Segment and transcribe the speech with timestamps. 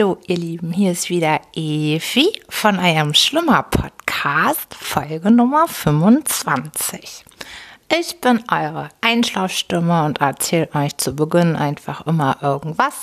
[0.00, 7.22] Hallo ihr Lieben, hier ist wieder Evi von eurem Schlummer Podcast, Folge Nummer 25.
[7.98, 12.94] Ich bin eure Einschlafstimme und erzähle euch zu Beginn einfach immer irgendwas,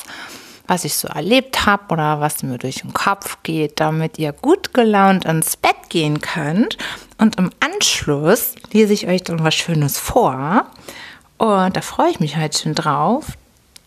[0.65, 4.73] was ich so erlebt habe oder was mir durch den Kopf geht, damit ihr gut
[4.73, 6.79] gelaunt ins Bett gehen könnt.
[7.19, 10.65] Und im Anschluss lese ich euch dann was Schönes vor.
[11.37, 13.37] Und da freue ich mich heute schon drauf.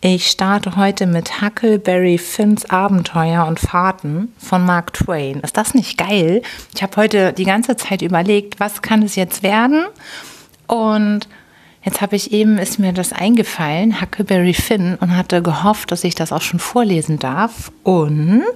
[0.02, 5.40] Ich starte heute mit Huckleberry Finns Abenteuer und Fahrten von Mark Twain.
[5.40, 6.40] Ist das nicht geil?
[6.74, 9.84] Ich habe heute die ganze Zeit überlegt, was kann es jetzt werden?
[10.66, 11.28] Und
[11.84, 16.14] jetzt habe ich eben, ist mir das eingefallen, Huckleberry Finn, und hatte gehofft, dass ich
[16.14, 17.70] das auch schon vorlesen darf.
[17.82, 18.46] Und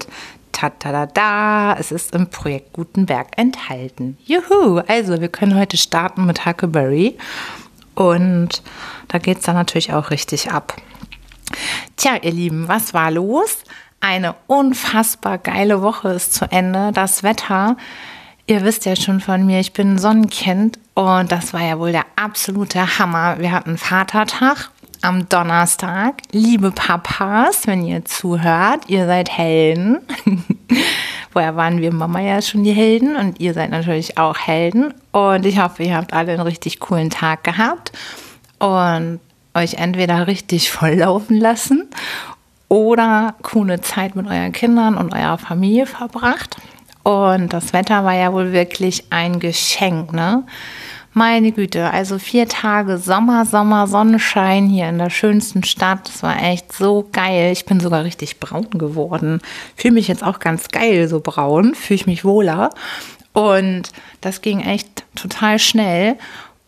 [0.52, 4.16] ta-ta-da-da, es ist im Projekt Gutenberg enthalten.
[4.24, 4.80] Juhu!
[4.88, 7.18] Also, wir können heute starten mit Huckleberry.
[7.94, 8.62] Und
[9.08, 10.74] da geht es dann natürlich auch richtig ab.
[11.96, 13.58] Tja, ihr Lieben, was war los?
[14.00, 16.92] Eine unfassbar geile Woche ist zu Ende.
[16.92, 17.76] Das Wetter,
[18.46, 22.04] ihr wisst ja schon von mir, ich bin Sonnenkind und das war ja wohl der
[22.16, 23.38] absolute Hammer.
[23.38, 24.70] Wir hatten Vatertag
[25.04, 26.22] am Donnerstag.
[26.32, 30.00] Liebe Papas, wenn ihr zuhört, ihr seid Helden.
[31.30, 34.94] Vorher waren wir Mama ja schon die Helden und ihr seid natürlich auch Helden.
[35.12, 37.92] Und ich hoffe, ihr habt alle einen richtig coolen Tag gehabt.
[38.58, 39.20] Und
[39.54, 41.88] euch entweder richtig volllaufen lassen
[42.68, 46.56] oder coole Zeit mit euren Kindern und eurer Familie verbracht.
[47.02, 50.44] Und das Wetter war ja wohl wirklich ein Geschenk, ne?
[51.16, 56.08] Meine Güte, also vier Tage Sommer, Sommer, Sonnenschein hier in der schönsten Stadt.
[56.08, 57.52] Das war echt so geil.
[57.52, 59.40] Ich bin sogar richtig braun geworden.
[59.76, 61.76] Fühle mich jetzt auch ganz geil, so braun.
[61.76, 62.70] Fühle ich mich wohler.
[63.32, 63.90] Und
[64.22, 66.16] das ging echt total schnell.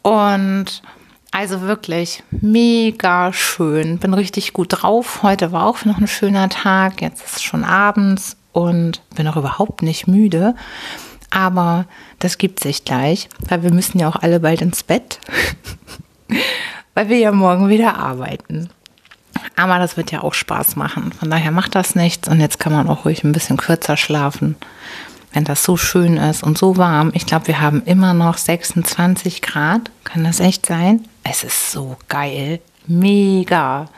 [0.02, 0.80] Und
[1.36, 3.98] also wirklich mega schön.
[3.98, 5.22] Bin richtig gut drauf.
[5.22, 7.02] Heute war auch noch ein schöner Tag.
[7.02, 10.54] Jetzt ist es schon abends und bin auch überhaupt nicht müde.
[11.28, 11.84] Aber
[12.20, 15.18] das gibt sich gleich, weil wir müssen ja auch alle bald ins Bett,
[16.94, 18.70] weil wir ja morgen wieder arbeiten.
[19.56, 21.12] Aber das wird ja auch Spaß machen.
[21.12, 24.56] Von daher macht das nichts und jetzt kann man auch ruhig ein bisschen kürzer schlafen
[25.36, 27.10] wenn das so schön ist und so warm.
[27.12, 29.90] Ich glaube, wir haben immer noch 26 Grad.
[30.02, 31.04] Kann das echt sein?
[31.28, 32.60] Es ist so geil.
[32.86, 33.88] Mega.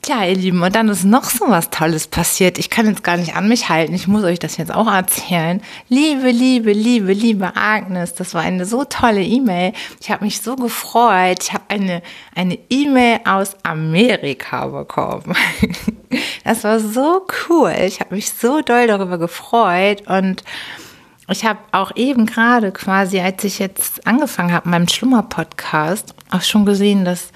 [0.00, 2.58] Tja, ihr Lieben, und dann ist noch so was Tolles passiert.
[2.58, 3.94] Ich kann jetzt gar nicht an mich halten.
[3.94, 5.62] Ich muss euch das jetzt auch erzählen.
[5.88, 9.72] Liebe, liebe, liebe, liebe Agnes, das war eine so tolle E-Mail.
[10.00, 11.38] Ich habe mich so gefreut.
[11.42, 12.02] Ich habe eine
[12.34, 15.34] eine E-Mail aus Amerika bekommen.
[16.44, 17.74] Das war so cool.
[17.84, 20.44] Ich habe mich so doll darüber gefreut und
[21.28, 26.66] ich habe auch eben gerade quasi, als ich jetzt angefangen habe, meinem Schlummer-Podcast, auch schon
[26.66, 27.30] gesehen, dass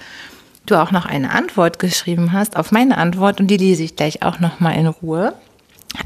[0.65, 4.21] du auch noch eine Antwort geschrieben hast auf meine Antwort und die lese ich gleich
[4.21, 5.33] auch noch mal in Ruhe.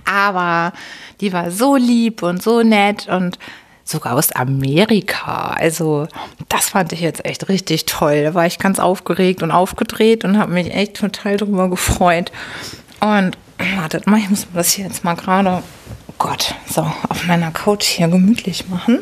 [0.05, 0.71] Aber
[1.19, 3.38] die war so lieb und so nett und
[3.83, 5.55] sogar aus Amerika.
[5.59, 6.07] Also
[6.47, 8.23] das fand ich jetzt echt richtig toll.
[8.23, 12.31] Da war ich ganz aufgeregt und aufgedreht und habe mich echt total darüber gefreut.
[13.01, 13.38] Und
[13.77, 15.61] wartet mal, ich muss das hier jetzt mal gerade,
[16.23, 19.00] Gott, so auf meiner Couch hier gemütlich machen.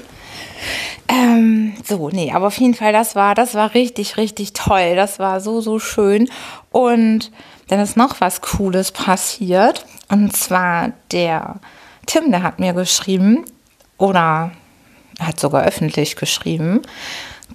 [1.07, 4.95] Ähm, so, nee, aber auf jeden Fall, das war, das war richtig, richtig toll.
[4.95, 6.31] Das war so, so schön.
[6.71, 7.31] Und
[7.67, 9.85] dann ist noch was Cooles passiert.
[10.09, 11.59] Und zwar der
[12.07, 13.45] Tim, der hat mir geschrieben,
[13.99, 14.51] oder
[15.19, 16.81] hat sogar öffentlich geschrieben,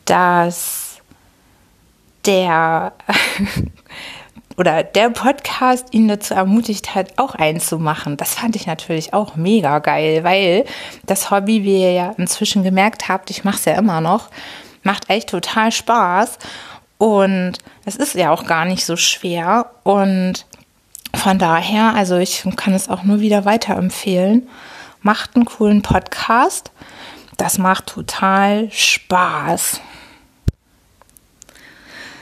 [0.04, 0.98] dass
[2.24, 2.92] der
[4.56, 8.16] oder der Podcast ihn dazu ermutigt hat, auch einzumachen.
[8.16, 10.64] Das fand ich natürlich auch mega geil, weil
[11.04, 14.30] das Hobby, wie ihr ja inzwischen gemerkt habt, ich mache es ja immer noch,
[14.82, 16.38] macht echt total Spaß.
[16.98, 19.70] Und es ist ja auch gar nicht so schwer.
[19.82, 20.46] Und
[21.14, 24.48] von daher, also ich kann es auch nur wieder weiterempfehlen.
[25.02, 26.70] Macht einen coolen Podcast.
[27.36, 29.80] Das macht total Spaß.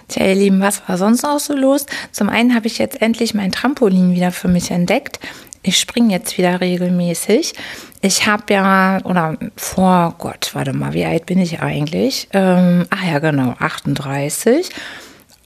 [0.09, 1.87] Tja, ihr Lieben, was war sonst auch so los?
[2.13, 5.19] Zum einen habe ich jetzt endlich mein Trampolin wieder für mich entdeckt.
[5.63, 7.55] Ich springe jetzt wieder regelmäßig.
[8.03, 12.29] Ich habe ja, oder vor Gott, warte mal, wie alt bin ich eigentlich?
[12.35, 14.69] Ähm, ach ja, genau, 38.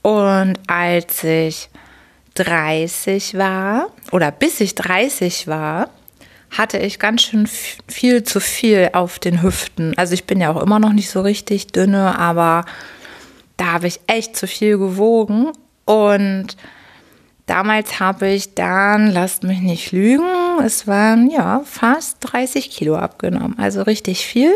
[0.01, 1.69] Und als ich
[2.35, 5.89] 30 war, oder bis ich 30 war,
[6.51, 7.47] hatte ich ganz schön
[7.87, 9.97] viel zu viel auf den Hüften.
[9.97, 12.65] Also ich bin ja auch immer noch nicht so richtig dünne, aber
[13.59, 15.51] da habe ich echt zu viel gewogen
[15.85, 16.55] und
[17.45, 20.23] damals habe ich dann, lasst mich nicht lügen,
[20.63, 24.55] es waren ja fast 30 Kilo abgenommen, also richtig viel.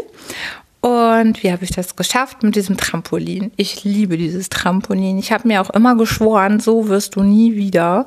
[0.79, 3.51] Und wie habe ich das geschafft mit diesem Trampolin?
[3.55, 5.17] Ich liebe dieses Trampolin.
[5.17, 8.06] Ich habe mir auch immer geschworen, so wirst du nie wieder.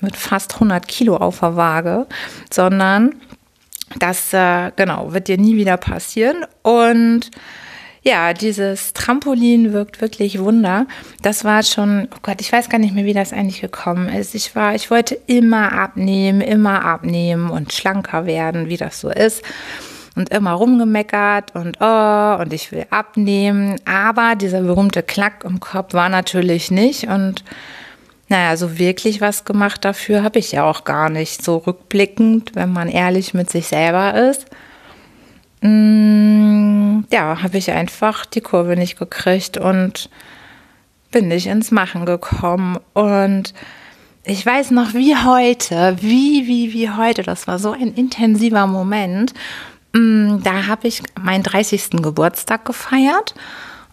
[0.00, 2.06] mit fast 100 Kilo auf der Waage,
[2.52, 3.14] sondern
[3.98, 6.44] das, äh, genau, wird dir nie wieder passieren.
[6.62, 7.30] Und
[8.06, 10.86] ja, dieses Trampolin wirkt wirklich Wunder.
[11.22, 14.36] Das war schon, oh Gott, ich weiß gar nicht mehr, wie das eigentlich gekommen ist.
[14.36, 19.42] Ich war, ich wollte immer abnehmen, immer abnehmen und schlanker werden, wie das so ist.
[20.14, 23.80] Und immer rumgemeckert und oh, und ich will abnehmen.
[23.84, 27.08] Aber dieser berühmte Klack im Kopf war natürlich nicht.
[27.08, 27.42] Und
[28.28, 31.44] naja, so wirklich was gemacht dafür habe ich ja auch gar nicht.
[31.44, 34.46] So rückblickend, wenn man ehrlich mit sich selber ist.
[37.10, 40.08] Ja, habe ich einfach die Kurve nicht gekriegt und
[41.10, 42.78] bin nicht ins Machen gekommen.
[42.94, 43.54] Und
[44.24, 49.32] ich weiß noch wie heute, wie, wie, wie heute, das war so ein intensiver Moment.
[49.92, 52.02] Mm, da habe ich meinen 30.
[52.02, 53.34] Geburtstag gefeiert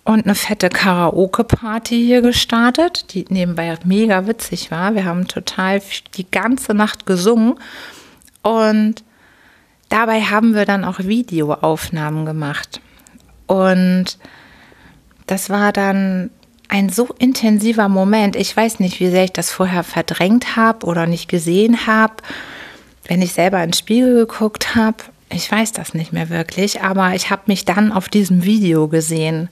[0.03, 4.95] und eine fette Karaoke-Party hier gestartet, die nebenbei mega witzig war.
[4.95, 5.81] Wir haben total
[6.15, 7.55] die ganze Nacht gesungen
[8.41, 9.03] und
[9.89, 12.81] dabei haben wir dann auch Videoaufnahmen gemacht.
[13.53, 14.17] Und
[15.27, 16.31] das war dann
[16.69, 18.35] ein so intensiver Moment.
[18.35, 22.15] Ich weiß nicht, wie sehr ich das vorher verdrängt habe oder nicht gesehen habe,
[23.05, 24.97] wenn ich selber ins Spiegel geguckt habe.
[25.29, 29.49] Ich weiß das nicht mehr wirklich, aber ich habe mich dann auf diesem Video gesehen.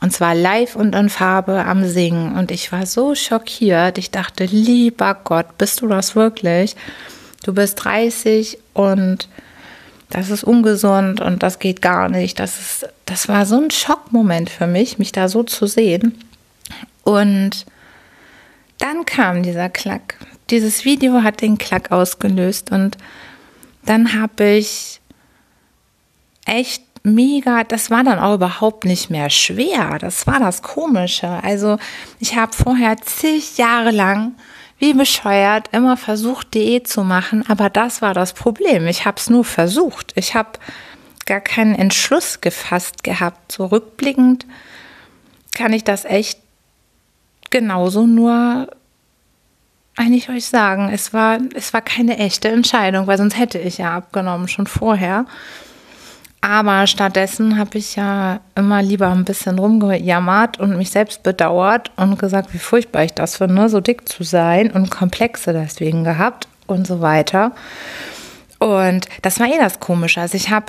[0.00, 2.38] Und zwar live und in Farbe am Singen.
[2.38, 3.98] Und ich war so schockiert.
[3.98, 6.74] Ich dachte, lieber Gott, bist du das wirklich?
[7.44, 9.28] Du bist 30 und
[10.08, 12.38] das ist ungesund und das geht gar nicht.
[12.38, 16.18] Das, ist, das war so ein Schockmoment für mich, mich da so zu sehen.
[17.02, 17.64] Und
[18.78, 20.16] dann kam dieser Klack.
[20.50, 22.98] Dieses Video hat den Klack ausgelöst und
[23.84, 25.00] dann habe ich
[26.44, 29.98] echt mega, das war dann auch überhaupt nicht mehr schwer.
[30.00, 31.28] Das war das Komische.
[31.42, 31.78] Also
[32.18, 34.34] ich habe vorher zig Jahre lang
[34.78, 38.86] wie bescheuert immer versucht, Diät zu machen, aber das war das Problem.
[38.86, 40.12] Ich habe es nur versucht.
[40.16, 40.58] Ich habe
[41.26, 43.52] gar keinen Entschluss gefasst gehabt.
[43.52, 44.46] So rückblickend
[45.54, 46.38] kann ich das echt
[47.50, 48.68] genauso nur
[49.96, 50.90] eigentlich euch sagen.
[50.92, 55.26] Es war, es war keine echte Entscheidung, weil sonst hätte ich ja abgenommen, schon vorher.
[56.42, 62.18] Aber stattdessen habe ich ja immer lieber ein bisschen rumgejammert und mich selbst bedauert und
[62.18, 66.86] gesagt, wie furchtbar ich das finde, so dick zu sein und Komplexe deswegen gehabt und
[66.86, 67.52] so weiter.
[68.58, 70.20] Und das war eh das Komische.
[70.20, 70.66] Also ich habe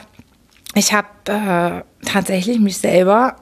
[0.77, 3.35] ich habe äh, tatsächlich mich selber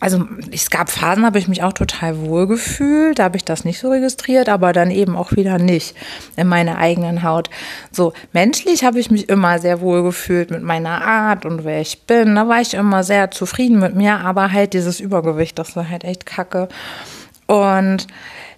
[0.00, 3.64] also es gab Phasen, habe ich mich auch total wohl gefühlt, da habe ich das
[3.64, 5.96] nicht so registriert, aber dann eben auch wieder nicht
[6.36, 7.50] in meiner eigenen Haut.
[7.90, 12.02] So menschlich habe ich mich immer sehr wohl gefühlt mit meiner Art und wer ich
[12.02, 12.36] bin.
[12.36, 16.04] Da war ich immer sehr zufrieden mit mir, aber halt dieses Übergewicht, das war halt
[16.04, 16.68] echt kacke.
[17.46, 18.06] Und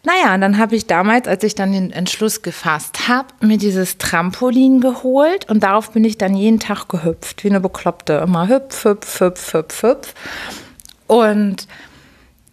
[0.02, 3.98] naja, und dann habe ich damals, als ich dann den Entschluss gefasst habe, mir dieses
[3.98, 8.14] Trampolin geholt und darauf bin ich dann jeden Tag gehüpft, wie eine Bekloppte.
[8.14, 10.14] Immer hüpf, hüpf, hüpf, hüpf, hüpf.
[11.06, 11.66] Und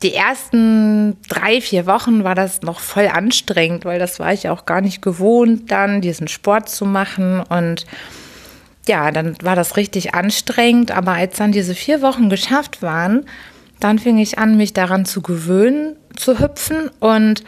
[0.04, 4.66] die ersten drei, vier Wochen war das noch voll anstrengend, weil das war ich auch
[4.66, 7.40] gar nicht gewohnt, dann diesen Sport zu machen.
[7.40, 7.86] Und
[8.88, 10.92] ja, dann war das richtig anstrengend.
[10.92, 13.26] Aber als dann diese vier Wochen geschafft waren,
[13.80, 16.90] dann fing ich an, mich daran zu gewöhnen, zu hüpfen.
[17.00, 17.44] Und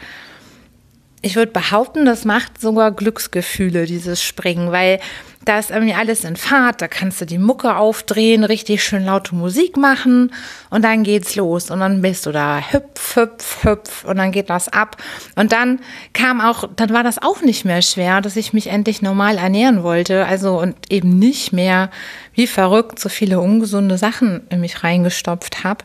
[1.22, 5.00] ich würde behaupten, das macht sogar Glücksgefühle, dieses Springen, weil
[5.44, 9.34] da ist irgendwie alles in Fahrt, da kannst du die Mucke aufdrehen, richtig schön laute
[9.34, 10.32] Musik machen.
[10.68, 11.70] Und dann geht's los.
[11.70, 12.60] Und dann bist du da.
[12.60, 14.04] Hüpf, hüpf, hüpf.
[14.04, 14.98] Und dann geht das ab.
[15.36, 15.80] Und dann
[16.12, 19.82] kam auch, dann war das auch nicht mehr schwer, dass ich mich endlich normal ernähren
[19.82, 21.90] wollte, also und eben nicht mehr
[22.34, 25.84] wie verrückt so viele ungesunde Sachen in mich reingestopft habe,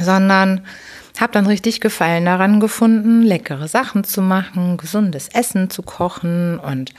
[0.00, 0.62] sondern
[1.20, 6.92] habe dann richtig Gefallen daran gefunden, leckere Sachen zu machen, gesundes Essen zu kochen und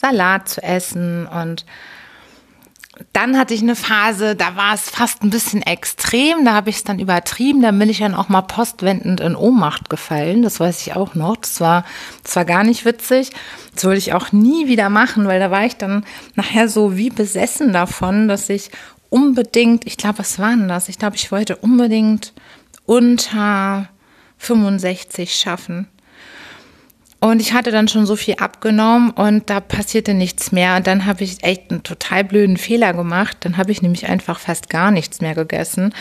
[0.00, 1.26] Salat zu essen.
[1.26, 1.64] Und
[3.12, 6.76] dann hatte ich eine Phase, da war es fast ein bisschen extrem, da habe ich
[6.76, 10.82] es dann übertrieben, da bin ich dann auch mal postwendend in Ohnmacht gefallen, das weiß
[10.82, 11.36] ich auch noch.
[11.36, 11.84] Das war,
[12.24, 13.30] das war gar nicht witzig.
[13.74, 16.04] Das wollte ich auch nie wieder machen, weil da war ich dann
[16.34, 18.70] nachher so wie besessen davon, dass ich
[19.10, 20.88] unbedingt, ich glaube, was war denn das?
[20.88, 22.32] Ich glaube, ich wollte unbedingt
[22.86, 23.88] unter
[24.38, 25.88] 65 schaffen.
[27.22, 30.76] Und ich hatte dann schon so viel abgenommen und da passierte nichts mehr.
[30.76, 33.36] Und dann habe ich echt einen total blöden Fehler gemacht.
[33.40, 35.92] Dann habe ich nämlich einfach fast gar nichts mehr gegessen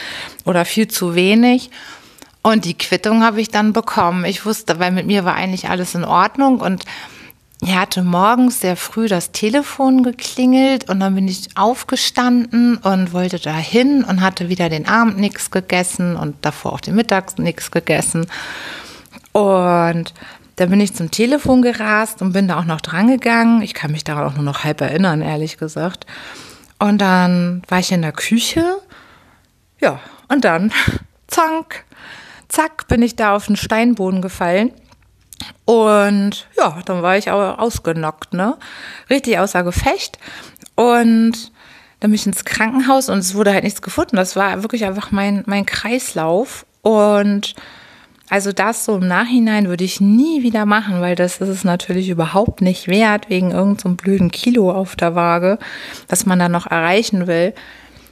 [0.45, 1.71] oder viel zu wenig.
[2.41, 4.23] Und die Quittung habe ich dann bekommen.
[4.23, 6.85] Ich wusste, weil mit mir war eigentlich alles in Ordnung und
[7.61, 13.39] er hatte morgens sehr früh das Telefon geklingelt und dann bin ich aufgestanden und wollte
[13.39, 18.27] dahin und hatte wieder den Abend nichts gegessen und davor auch den Mittags nichts gegessen.
[19.33, 20.13] Und
[20.59, 23.61] Da bin ich zum Telefon gerast und bin da auch noch dran gegangen.
[23.61, 26.05] Ich kann mich daran auch nur noch halb erinnern, ehrlich gesagt.
[26.79, 28.65] Und dann war ich in der Küche.
[29.79, 30.73] Ja, und dann,
[31.27, 31.85] zank,
[32.49, 34.71] zack, bin ich da auf den Steinboden gefallen.
[35.65, 38.57] Und ja, dann war ich auch ausgenockt, ne?
[39.09, 40.17] Richtig außer Gefecht.
[40.75, 41.51] Und
[41.99, 44.15] dann bin ich ins Krankenhaus und es wurde halt nichts gefunden.
[44.15, 46.65] Das war wirklich einfach mein, mein Kreislauf.
[46.81, 47.55] Und
[48.29, 52.09] also das so im Nachhinein würde ich nie wieder machen, weil das ist es natürlich
[52.09, 55.57] überhaupt nicht wert, wegen irgendeinem so blöden Kilo auf der Waage,
[56.07, 57.53] was man dann noch erreichen will,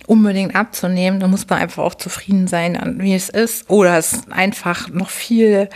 [0.08, 1.20] unbedingt abzunehmen.
[1.20, 3.70] Da muss man einfach auch zufrieden sein, wie es ist.
[3.70, 5.70] Oder es einfach noch viel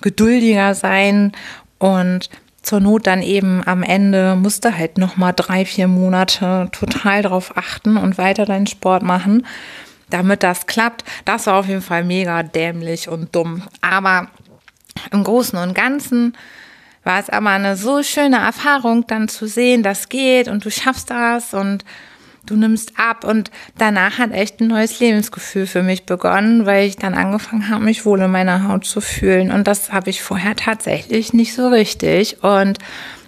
[0.00, 1.32] geduldiger sein
[1.78, 2.30] und
[2.62, 7.56] zur Not dann eben am Ende musste halt noch mal drei, vier Monate total drauf
[7.56, 9.46] achten und weiter deinen Sport machen,
[10.10, 11.04] damit das klappt.
[11.24, 13.62] Das war auf jeden Fall mega dämlich und dumm.
[13.82, 14.28] Aber
[15.12, 16.36] im Großen und Ganzen
[17.04, 21.10] war es aber eine so schöne Erfahrung, dann zu sehen, das geht und du schaffst
[21.10, 21.84] das und
[22.46, 23.24] du nimmst ab.
[23.24, 27.84] Und danach hat echt ein neues Lebensgefühl für mich begonnen, weil ich dann angefangen habe,
[27.84, 29.50] mich wohl in meiner Haut zu fühlen.
[29.50, 32.42] Und das habe ich vorher tatsächlich nicht so richtig.
[32.42, 32.78] Und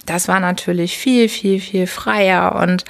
[0.07, 2.55] das war natürlich viel, viel, viel freier.
[2.57, 2.85] Und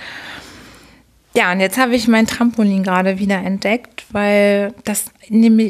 [1.34, 5.06] ja, und jetzt habe ich mein Trampolin gerade wieder entdeckt, weil das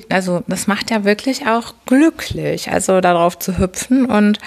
[0.09, 4.07] also das macht ja wirklich auch glücklich, also darauf zu hüpfen.
[4.07, 4.39] Und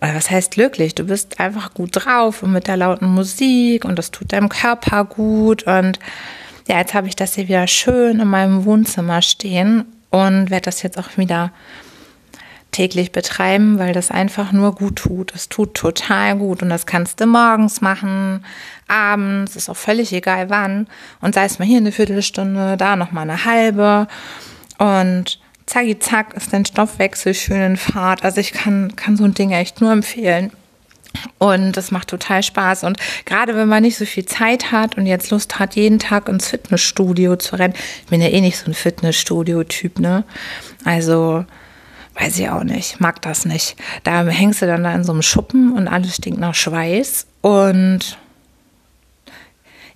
[0.00, 0.94] was heißt glücklich?
[0.94, 5.04] Du bist einfach gut drauf und mit der lauten Musik und das tut deinem Körper
[5.04, 5.64] gut.
[5.64, 5.98] Und
[6.68, 10.82] ja, jetzt habe ich das hier wieder schön in meinem Wohnzimmer stehen und werde das
[10.82, 11.52] jetzt auch wieder
[12.70, 15.34] täglich betreiben, weil das einfach nur gut tut.
[15.34, 18.44] Es tut total gut und das kannst du morgens machen,
[18.86, 20.86] abends, ist auch völlig egal wann.
[21.20, 24.06] Und sei es mal hier eine Viertelstunde, da nochmal eine halbe.
[24.78, 25.40] Und
[25.70, 28.24] zacki zack ist dein Stoffwechsel schön in Fahrt.
[28.24, 30.50] Also ich kann, kann so ein Ding echt nur empfehlen.
[31.38, 32.84] Und es macht total Spaß.
[32.84, 36.28] Und gerade wenn man nicht so viel Zeit hat und jetzt Lust hat, jeden Tag
[36.28, 37.74] ins Fitnessstudio zu rennen.
[38.04, 40.24] Ich bin ja eh nicht so ein Fitnessstudio-Typ, ne?
[40.84, 41.44] Also,
[42.18, 43.76] weiß ich auch nicht, mag das nicht.
[44.04, 47.26] Da hängst du dann da in so einem Schuppen und alles stinkt nach Schweiß.
[47.42, 48.18] Und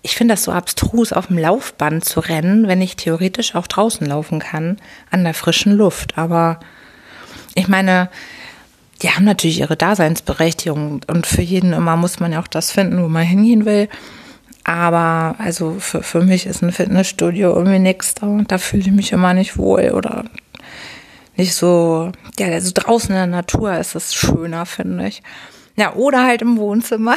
[0.04, 4.06] ich finde das so abstrus, auf dem Laufband zu rennen, wenn ich theoretisch auch draußen
[4.06, 4.76] laufen kann,
[5.11, 6.18] an der frischen Luft.
[6.18, 6.61] Aber
[7.54, 8.11] ich meine,
[9.00, 13.02] die haben natürlich ihre Daseinsberechtigung und für jeden immer muss man ja auch das finden,
[13.02, 13.88] wo man hingehen will.
[14.62, 18.42] Aber also für, für mich ist ein Fitnessstudio irgendwie nichts da.
[18.46, 20.25] Da fühle ich mich immer nicht wohl oder
[21.34, 25.23] nicht so, ja, also draußen in der Natur ist es schöner, finde ich.
[25.76, 27.16] Ja, oder halt im Wohnzimmer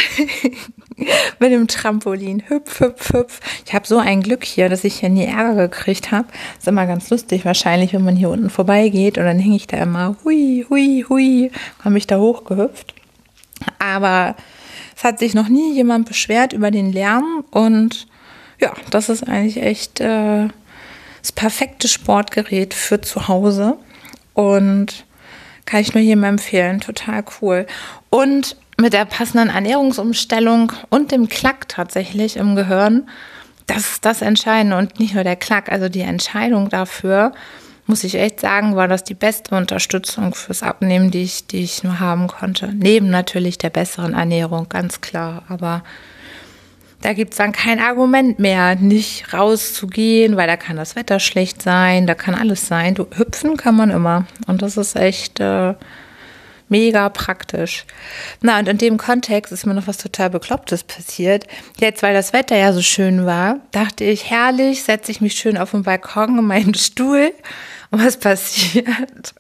[1.39, 2.43] mit dem Trampolin.
[2.47, 3.39] Hüpf, hüpf, hüpf.
[3.65, 6.27] Ich habe so ein Glück hier, dass ich hier nie Ärger gekriegt habe.
[6.57, 9.77] Ist immer ganz lustig wahrscheinlich, wenn man hier unten vorbeigeht und dann hänge ich da
[9.77, 12.95] immer hui, hui, hui, komme ich da hochgehüpft.
[13.77, 14.35] Aber
[14.95, 18.07] es hat sich noch nie jemand beschwert über den Lärm und
[18.59, 20.47] ja, das ist eigentlich echt äh,
[21.21, 23.77] das perfekte Sportgerät für zu Hause
[24.33, 25.05] und
[25.67, 26.81] kann ich nur jedem empfehlen.
[26.81, 27.67] Total cool.
[28.09, 33.07] Und mit der passenden Ernährungsumstellung und dem Klack tatsächlich im Gehirn,
[33.67, 37.33] das ist das Entscheidende und nicht nur der Klack, also die Entscheidung dafür,
[37.85, 41.83] muss ich echt sagen, war das die beste Unterstützung fürs Abnehmen, die ich, die ich
[41.83, 42.71] nur haben konnte.
[42.73, 45.43] Neben natürlich der besseren Ernährung, ganz klar.
[45.47, 45.83] Aber
[47.01, 51.61] da gibt es dann kein Argument mehr, nicht rauszugehen, weil da kann das Wetter schlecht
[51.61, 52.95] sein, da kann alles sein.
[52.95, 54.25] Du, hüpfen kann man immer.
[54.47, 55.75] Und das ist echt äh,
[56.69, 57.85] mega praktisch.
[58.41, 61.45] Na, und in dem Kontext ist mir noch was total Beklopptes passiert.
[61.79, 65.57] Jetzt, weil das Wetter ja so schön war, dachte ich, herrlich, setze ich mich schön
[65.57, 67.31] auf den Balkon in meinen Stuhl.
[67.91, 69.33] Und was passiert?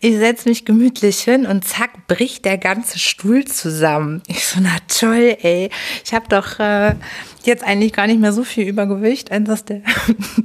[0.00, 4.22] Ich setze mich gemütlich hin und zack, bricht der ganze Stuhl zusammen.
[4.28, 5.70] Ich so, na toll, ey.
[6.04, 6.94] Ich habe doch äh,
[7.42, 9.82] jetzt eigentlich gar nicht mehr so viel Übergewicht, als dass der,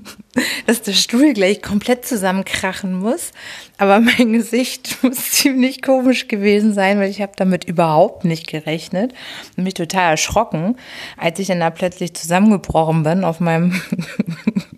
[0.65, 3.31] dass der Stuhl gleich komplett zusammenkrachen muss.
[3.77, 9.13] Aber mein Gesicht muss ziemlich komisch gewesen sein, weil ich habe damit überhaupt nicht gerechnet
[9.55, 10.77] und mich total erschrocken,
[11.15, 13.79] als ich dann da plötzlich zusammengebrochen bin auf meinem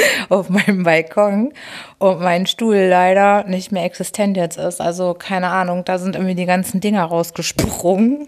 [0.28, 1.52] auf meinem Balkon
[1.98, 4.80] und mein Stuhl leider nicht mehr existent jetzt ist.
[4.80, 8.26] Also keine Ahnung, da sind irgendwie die ganzen Dinger rausgesprungen.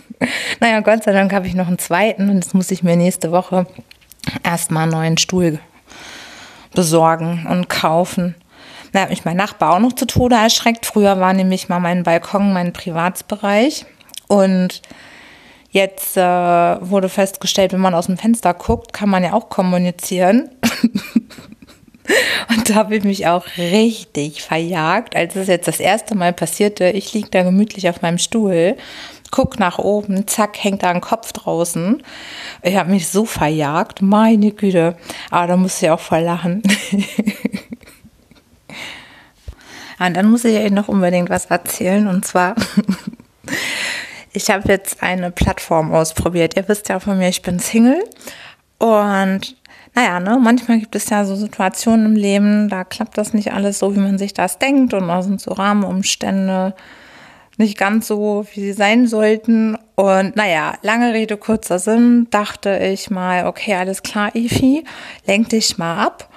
[0.60, 3.32] naja, Gott sei Dank habe ich noch einen zweiten und jetzt muss ich mir nächste
[3.32, 3.66] Woche
[4.42, 5.58] erstmal einen neuen Stuhl
[6.74, 8.34] besorgen und kaufen.
[8.92, 10.86] Da hat mich mein Nachbar auch noch zu Tode erschreckt.
[10.86, 13.84] Früher war nämlich mal mein Balkon mein Privatsbereich
[14.28, 14.82] und
[15.78, 20.50] Jetzt äh, wurde festgestellt, wenn man aus dem Fenster guckt, kann man ja auch kommunizieren.
[22.48, 26.90] Und da habe ich mich auch richtig verjagt, als es jetzt das erste Mal passierte.
[26.90, 28.76] Ich liege da gemütlich auf meinem Stuhl,
[29.30, 32.02] guck nach oben, zack, hängt da ein Kopf draußen.
[32.64, 34.96] Ich habe mich so verjagt, meine Güte.
[35.30, 36.60] Aber da muss ich auch voll lachen.
[40.00, 42.08] Und dann muss ich euch noch unbedingt was erzählen.
[42.08, 42.56] Und zwar,
[44.38, 46.56] ich habe jetzt eine Plattform ausprobiert.
[46.56, 48.04] Ihr wisst ja von mir, ich bin Single.
[48.78, 49.56] Und
[49.96, 53.80] naja, ne, manchmal gibt es ja so Situationen im Leben, da klappt das nicht alles
[53.80, 54.94] so, wie man sich das denkt.
[54.94, 56.74] Und da sind so Rahmenumstände
[57.56, 59.76] nicht ganz so, wie sie sein sollten.
[59.96, 64.84] Und naja, lange Rede, kurzer Sinn, dachte ich mal, okay, alles klar, Ifi,
[65.26, 66.28] lenk dich mal ab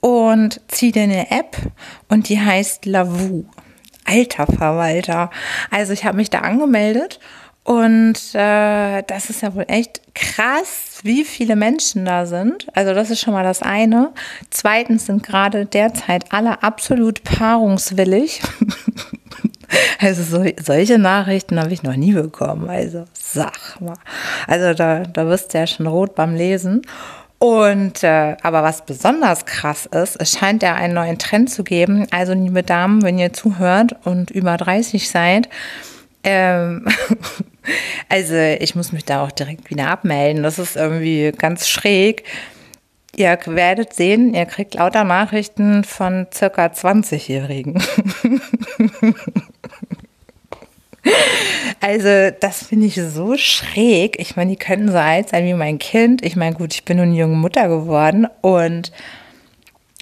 [0.00, 1.56] und zieh dir eine App
[2.10, 3.46] und die heißt Lavu.
[4.04, 5.30] Alter Verwalter.
[5.70, 7.20] Also ich habe mich da angemeldet
[7.68, 12.66] und äh, das ist ja wohl echt krass, wie viele Menschen da sind.
[12.74, 14.14] Also das ist schon mal das eine.
[14.48, 18.40] Zweitens sind gerade derzeit alle absolut paarungswillig.
[20.00, 22.70] Also so, solche Nachrichten habe ich noch nie bekommen.
[22.70, 23.98] Also sag mal.
[24.46, 26.86] Also da, da wirst du ja schon rot beim Lesen.
[27.38, 32.06] Und äh, aber was besonders krass ist, es scheint ja einen neuen Trend zu geben.
[32.10, 35.50] Also liebe Damen, wenn ihr zuhört und über 30 seid,
[36.24, 36.86] ähm,
[38.08, 40.42] also ich muss mich da auch direkt wieder abmelden.
[40.42, 42.24] Das ist irgendwie ganz schräg.
[43.16, 47.82] Ihr werdet sehen, ihr kriegt lauter Nachrichten von circa 20-Jährigen.
[51.80, 54.18] Also, das finde ich so schräg.
[54.18, 56.24] Ich meine, die könnten so alt sein wie mein Kind.
[56.24, 58.92] Ich meine, gut, ich bin nun junge Mutter geworden und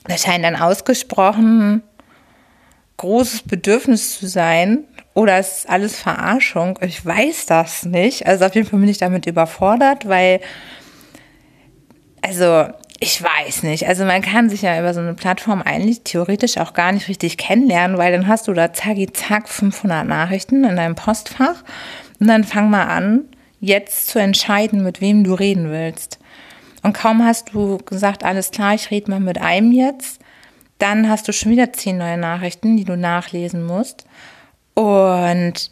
[0.05, 1.83] das scheint ein ausgesprochen
[2.97, 4.85] großes Bedürfnis zu sein.
[5.17, 6.79] Oder ist alles Verarschung.
[6.83, 8.27] Ich weiß das nicht.
[8.27, 10.41] Also auf jeden Fall bin ich damit überfordert, weil,
[12.21, 12.67] also
[13.01, 13.89] ich weiß nicht.
[13.89, 17.39] Also man kann sich ja über so eine Plattform eigentlich theoretisch auch gar nicht richtig
[17.39, 21.65] kennenlernen, weil dann hast du da zacki zack 500 Nachrichten in deinem Postfach
[22.21, 23.25] und dann fang mal an,
[23.59, 26.19] jetzt zu entscheiden, mit wem du reden willst.
[26.83, 30.21] Und kaum hast du gesagt, alles klar, ich rede mal mit einem jetzt,
[30.77, 34.05] dann hast du schon wieder zehn neue Nachrichten, die du nachlesen musst.
[34.77, 35.71] Und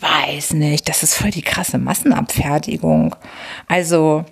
[0.00, 3.14] weiß nicht, das ist voll die krasse Massenabfertigung.
[3.68, 4.24] Also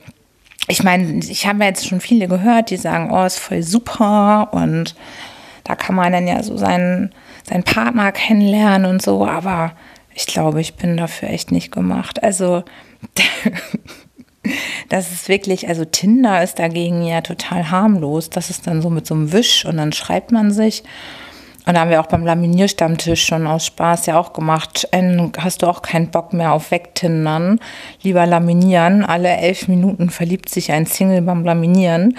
[0.67, 4.49] ich meine, ich habe ja jetzt schon viele gehört, die sagen, oh, ist voll super
[4.53, 4.95] und
[5.65, 7.15] da kann man dann ja so seinen,
[7.47, 9.73] seinen Partner kennenlernen und so, aber
[10.15, 12.23] ich glaube, ich bin dafür echt nicht gemacht.
[12.23, 12.65] Also,
[14.89, 18.31] das ist wirklich, also Tinder ist dagegen ja total harmlos.
[18.31, 20.85] Das ist dann so mit so einem Wisch und dann schreibt man sich
[21.67, 24.87] und da haben wir auch beim Laminierstammtisch schon aus Spaß ja auch gemacht.
[25.39, 27.59] Hast du auch keinen Bock mehr auf Wegtindern?
[28.03, 29.03] Lieber laminieren.
[29.05, 32.19] Alle elf Minuten verliebt sich ein Single beim Laminieren,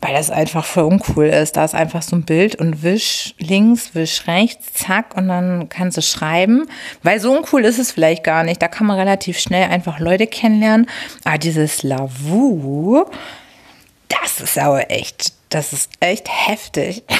[0.00, 1.58] weil das einfach voll uncool ist.
[1.58, 5.98] Da ist einfach so ein Bild und wisch links, wisch rechts, zack, und dann kannst
[5.98, 6.66] du schreiben.
[7.02, 8.62] Weil so uncool ist es vielleicht gar nicht.
[8.62, 10.86] Da kann man relativ schnell einfach Leute kennenlernen.
[11.24, 13.04] Aber dieses Lavu,
[14.08, 17.02] das ist aber echt, das ist echt heftig.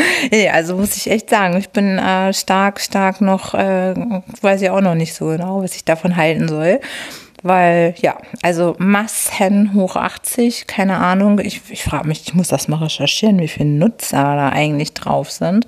[0.30, 3.94] nee, also muss ich echt sagen, ich bin äh, stark, stark noch, äh,
[4.40, 6.80] weiß ich auch noch nicht so genau, was ich davon halten soll.
[7.42, 11.38] Weil, ja, also Massen hoch 80, keine Ahnung.
[11.38, 15.30] Ich, ich frage mich, ich muss das mal recherchieren, wie viele Nutzer da eigentlich drauf
[15.30, 15.66] sind.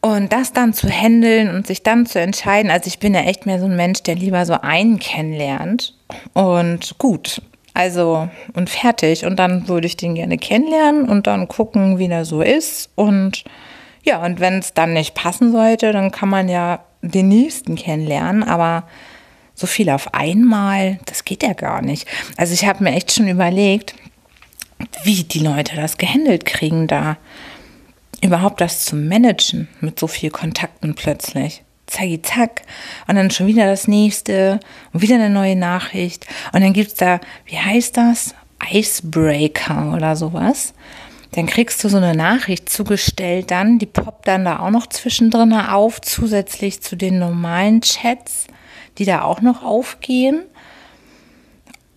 [0.00, 3.46] Und das dann zu handeln und sich dann zu entscheiden, also ich bin ja echt
[3.46, 5.94] mehr so ein Mensch, der lieber so einen kennenlernt.
[6.34, 7.40] Und gut,
[7.74, 9.26] also und fertig.
[9.26, 12.90] Und dann würde ich den gerne kennenlernen und dann gucken, wie der so ist.
[12.94, 13.44] Und
[14.04, 18.44] ja, und wenn es dann nicht passen sollte, dann kann man ja den nächsten kennenlernen.
[18.44, 18.84] Aber
[19.54, 22.08] so viel auf einmal, das geht ja gar nicht.
[22.36, 23.94] Also ich habe mir echt schon überlegt,
[25.02, 27.16] wie die Leute das gehandelt kriegen, da
[28.22, 32.62] überhaupt das zu managen mit so viel Kontakten plötzlich zacki zack
[33.06, 34.60] und dann schon wieder das nächste
[34.92, 38.34] und wieder eine neue Nachricht und dann gibt es da, wie heißt das?
[38.70, 40.74] Icebreaker oder sowas.
[41.32, 45.52] Dann kriegst du so eine Nachricht zugestellt dann, die poppt dann da auch noch zwischendrin
[45.52, 48.46] auf, zusätzlich zu den normalen Chats,
[48.98, 50.44] die da auch noch aufgehen.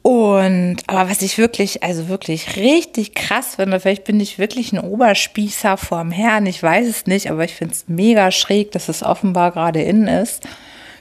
[0.08, 4.80] Und, aber was ich wirklich, also wirklich richtig krass finde, vielleicht bin ich wirklich ein
[4.80, 9.04] Oberspießer vorm Herrn, ich weiß es nicht, aber ich finde es mega schräg, dass es
[9.04, 10.48] offenbar gerade innen ist,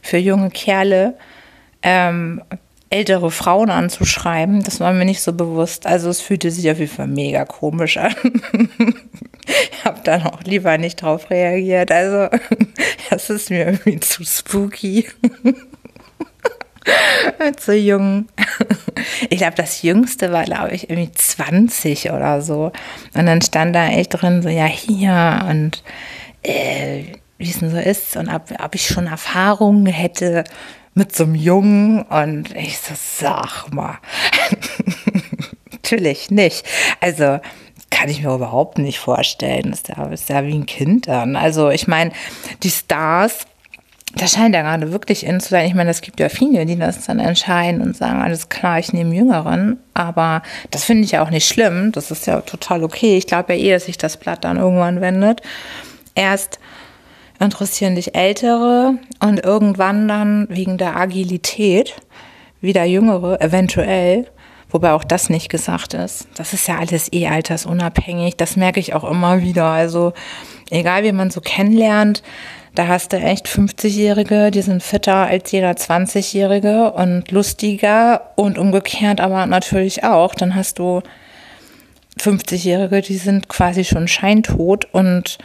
[0.02, 1.14] für junge Kerle
[1.82, 2.42] ähm,
[2.90, 4.64] ältere Frauen anzuschreiben.
[4.64, 5.86] Das war mir nicht so bewusst.
[5.86, 8.12] Also es fühlte sich auf jeden Fall mega komisch an.
[9.46, 11.92] ich habe dann auch lieber nicht drauf reagiert.
[11.92, 12.28] Also
[13.10, 15.06] das ist mir irgendwie zu spooky.
[17.60, 18.28] so jung.
[19.28, 22.72] Ich glaube, das Jüngste war, glaube ich, irgendwie 20 oder so.
[23.14, 25.82] Und dann stand da echt drin, so, ja, hier und
[26.42, 27.04] äh,
[27.38, 30.44] wie es denn so ist und ob, ob ich schon Erfahrungen hätte
[30.94, 32.02] mit so einem Jungen.
[32.02, 33.98] Und ich so, sag mal.
[35.72, 36.66] Natürlich nicht.
[37.00, 37.38] Also,
[37.90, 39.72] kann ich mir überhaupt nicht vorstellen.
[39.72, 41.36] Ist ja, ist ja wie ein Kind dann.
[41.36, 42.12] Also, ich meine,
[42.62, 43.46] die Stars
[44.16, 45.66] das scheint ja gerade wirklich in zu sein.
[45.66, 48.92] Ich meine, es gibt ja viele, die das dann entscheiden und sagen, alles klar, ich
[48.92, 49.78] nehme Jüngeren.
[49.92, 51.92] Aber das finde ich ja auch nicht schlimm.
[51.92, 53.18] Das ist ja total okay.
[53.18, 55.42] Ich glaube ja eh, dass sich das Blatt dann irgendwann wendet.
[56.14, 56.58] Erst
[57.40, 61.94] interessieren dich Ältere und irgendwann dann wegen der Agilität
[62.62, 64.26] wieder Jüngere, eventuell.
[64.70, 66.26] Wobei auch das nicht gesagt ist.
[66.36, 68.36] Das ist ja alles eh altersunabhängig.
[68.36, 69.66] Das merke ich auch immer wieder.
[69.66, 70.14] Also
[70.70, 72.22] egal, wie man so kennenlernt,
[72.76, 79.20] da hast du echt 50-Jährige, die sind fitter als jeder 20-Jährige und lustiger und umgekehrt
[79.20, 80.34] aber natürlich auch.
[80.34, 81.02] Dann hast du
[82.20, 85.38] 50-Jährige, die sind quasi schon scheintot und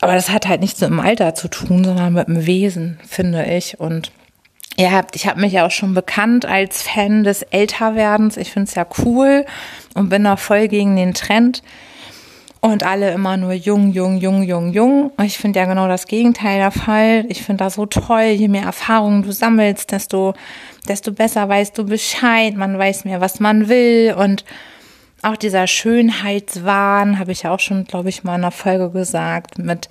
[0.00, 3.44] aber das hat halt nichts mit dem Alter zu tun, sondern mit dem Wesen, finde
[3.44, 3.78] ich.
[3.78, 4.10] Und
[4.78, 8.38] ja, ich habe mich ja auch schon bekannt als Fan des Älterwerdens.
[8.38, 9.44] Ich finde es ja cool
[9.94, 11.62] und bin da voll gegen den Trend.
[12.62, 15.12] Und alle immer nur jung, jung, jung, jung, jung.
[15.22, 17.24] Ich finde ja genau das Gegenteil der Fall.
[17.28, 18.34] Ich finde das so toll.
[18.36, 20.34] Je mehr Erfahrungen du sammelst, desto,
[20.86, 22.54] desto besser weißt du Bescheid.
[22.56, 24.14] Man weiß mehr, was man will.
[24.18, 24.44] Und
[25.22, 29.58] auch dieser Schönheitswahn, habe ich ja auch schon, glaube ich, mal in einer Folge gesagt,
[29.58, 29.88] mit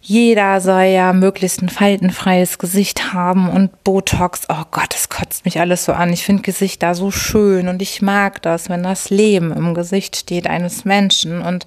[0.00, 4.42] jeder soll ja möglichst ein faltenfreies Gesicht haben und Botox.
[4.48, 6.12] Oh Gott, das kotzt mich alles so an.
[6.12, 10.46] Ich finde Gesichter so schön und ich mag das, wenn das Leben im Gesicht steht
[10.46, 11.66] eines Menschen und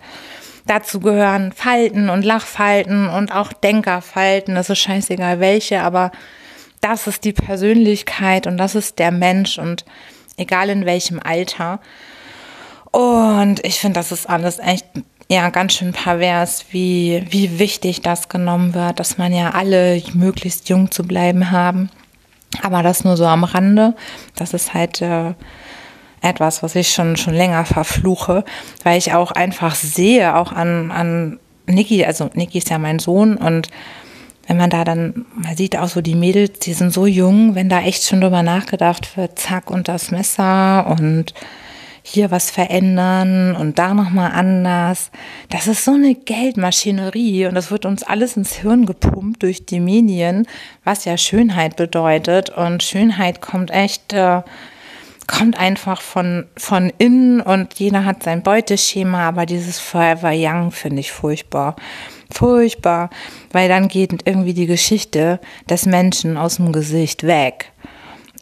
[0.66, 4.56] dazu gehören Falten und Lachfalten und auch Denkerfalten.
[4.56, 6.12] Das ist scheißegal welche, aber
[6.80, 9.84] das ist die Persönlichkeit und das ist der Mensch und
[10.38, 11.80] egal in welchem Alter.
[12.94, 14.86] Und ich finde, das ist alles echt
[15.28, 20.70] ja ganz schön pervers, wie, wie wichtig das genommen wird, dass man ja alle möglichst
[20.70, 21.90] jung zu bleiben haben.
[22.62, 23.96] Aber das nur so am Rande.
[24.36, 25.34] Das ist halt äh,
[26.22, 28.46] etwas, was ich schon, schon länger verfluche,
[28.84, 33.38] weil ich auch einfach sehe, auch an, an Niki, also Niki ist ja mein Sohn
[33.38, 33.70] und
[34.46, 37.70] wenn man da dann, man sieht auch so die Mädels, die sind so jung, wenn
[37.70, 41.34] da echt schon drüber nachgedacht wird, zack und das Messer und
[42.06, 45.10] hier was verändern und da nochmal anders.
[45.50, 49.80] Das ist so eine Geldmaschinerie und das wird uns alles ins Hirn gepumpt durch die
[49.80, 50.46] Medien,
[50.84, 52.50] was ja Schönheit bedeutet.
[52.50, 54.42] Und Schönheit kommt echt, äh,
[55.28, 61.00] kommt einfach von, von innen und jeder hat sein Beuteschema, aber dieses Forever Young finde
[61.00, 61.78] ich furchtbar.
[62.30, 63.12] Furchtbar,
[63.52, 65.40] weil dann geht irgendwie die Geschichte
[65.70, 67.72] des Menschen aus dem Gesicht weg.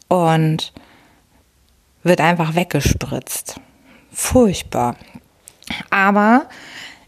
[0.08, 0.74] Und
[2.04, 3.60] wird einfach weggespritzt.
[4.12, 4.96] Furchtbar.
[5.90, 6.48] Aber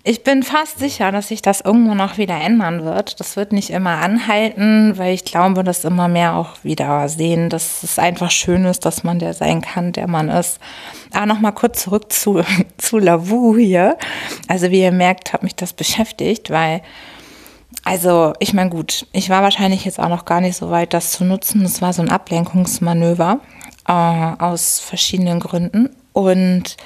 [0.06, 3.22] ich bin fast sicher, dass sich das irgendwann noch wieder ändern wird.
[3.22, 7.84] Das wird nicht immer anhalten, weil ich glaube, dass immer mehr auch wieder sehen, dass
[7.84, 10.60] es einfach schön ist, dass man der sein kann, der man ist.
[11.14, 12.44] Aber nochmal kurz zurück zu,
[12.78, 13.98] zu Lavu hier.
[14.50, 16.82] Also wie ihr merkt, hat mich das beschäftigt, weil,
[17.86, 21.12] also ich meine gut, ich war wahrscheinlich jetzt auch noch gar nicht so weit, das
[21.12, 21.64] zu nutzen.
[21.64, 23.40] Es war so ein Ablenkungsmanöver
[23.88, 25.90] äh, aus verschiedenen Gründen.
[26.14, 26.78] Und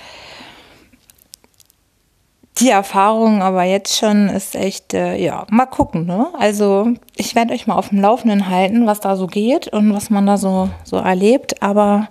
[2.59, 6.27] die Erfahrung aber jetzt schon ist echt, äh, ja, mal gucken, ne?
[6.39, 10.09] Also ich werde euch mal auf dem Laufenden halten, was da so geht und was
[10.09, 12.09] man da so, so erlebt, aber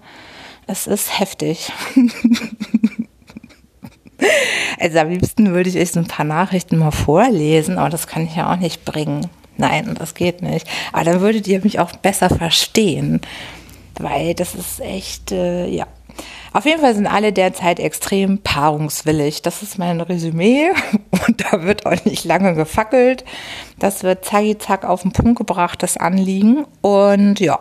[0.68, 1.72] es ist heftig.
[4.81, 8.25] also am liebsten würde ich euch so ein paar Nachrichten mal vorlesen, aber das kann
[8.25, 9.29] ich ja auch nicht bringen.
[9.57, 10.68] Nein, das geht nicht.
[10.92, 13.20] Aber dann würdet ihr mich auch besser verstehen
[14.00, 15.87] weil das ist echt, äh, ja.
[16.52, 19.42] Auf jeden Fall sind alle derzeit extrem paarungswillig.
[19.42, 20.70] Das ist mein Resümee
[21.26, 23.24] und da wird auch nicht lange gefackelt.
[23.78, 26.64] Das wird zacki zack auf den Punkt gebracht, das Anliegen.
[26.80, 27.59] Und ja,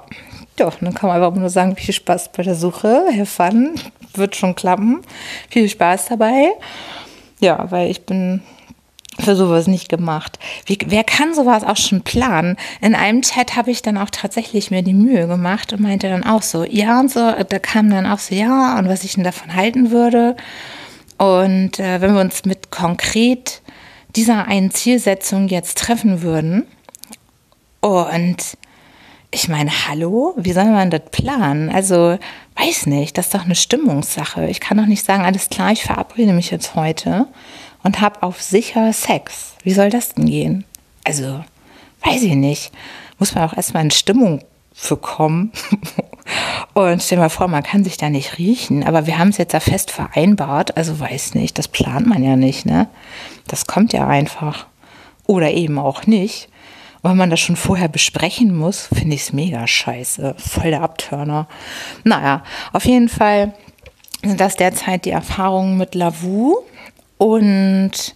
[0.57, 3.07] ja, dann kann man einfach nur sagen, viel Spaß bei der Suche.
[3.11, 3.75] Herr Fun,
[4.13, 5.01] wird schon klappen.
[5.49, 6.51] Viel Spaß dabei.
[7.41, 8.41] Ja, weil ich bin
[9.19, 10.39] für sowas nicht gemacht.
[10.65, 12.57] Wie, wer kann sowas auch schon planen?
[12.81, 16.23] In einem Chat habe ich dann auch tatsächlich mir die Mühe gemacht und meinte dann
[16.23, 19.23] auch so, ja und so, da kam dann auch so, ja und was ich denn
[19.23, 20.35] davon halten würde.
[21.17, 23.61] Und äh, wenn wir uns mit konkret
[24.15, 26.65] dieser einen Zielsetzung jetzt treffen würden
[27.81, 28.57] und
[29.35, 31.69] ich meine, hallo, wie soll man das planen?
[31.69, 32.17] Also,
[32.55, 34.47] weiß nicht, das ist doch eine Stimmungssache.
[34.47, 37.27] Ich kann doch nicht sagen, alles klar, ich verabrede mich jetzt heute
[37.83, 39.55] und habe auf sicher Sex.
[39.63, 40.63] Wie soll das denn gehen?
[41.03, 41.43] Also,
[42.05, 42.71] weiß ich nicht.
[43.19, 44.41] Muss man auch erstmal in Stimmung
[44.73, 45.51] für kommen.
[46.73, 49.53] Und stell mal vor, man kann sich da nicht riechen, aber wir haben es jetzt
[49.53, 52.87] ja fest vereinbart, also weiß nicht, das plant man ja nicht, ne?
[53.47, 54.65] Das kommt ja einfach.
[55.27, 56.49] Oder eben auch nicht.
[57.05, 60.33] Wenn man das schon vorher besprechen muss, finde ich es mega scheiße.
[60.39, 61.47] Voll der Abtörner.
[62.03, 62.41] Naja,
[62.73, 63.53] auf jeden Fall
[64.23, 66.55] sind das derzeit die Erfahrungen mit Lavu.
[67.19, 68.15] Und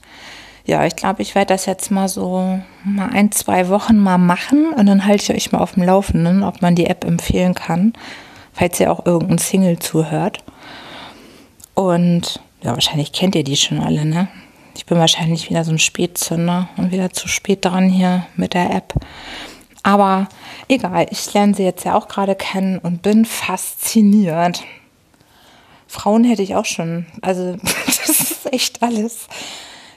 [0.66, 4.74] ja, ich glaube, ich werde das jetzt mal so mal ein, zwei Wochen mal machen
[4.74, 7.94] und dann halte ich euch mal auf dem Laufenden, ob man die App empfehlen kann,
[8.54, 10.44] falls ihr auch irgendein Single zuhört.
[11.76, 14.30] Und ja, wahrscheinlich kennt ihr die schon alle, ne?
[14.76, 18.72] Ich bin wahrscheinlich wieder so ein Spätzünder und wieder zu spät dran hier mit der
[18.72, 18.94] App.
[19.84, 20.28] Aber
[20.68, 24.64] egal, ich lerne sie jetzt ja auch gerade kennen und bin fasziniert.
[25.88, 27.08] Frauen hätte ich auch schon.
[27.22, 29.28] Also, das ist echt alles.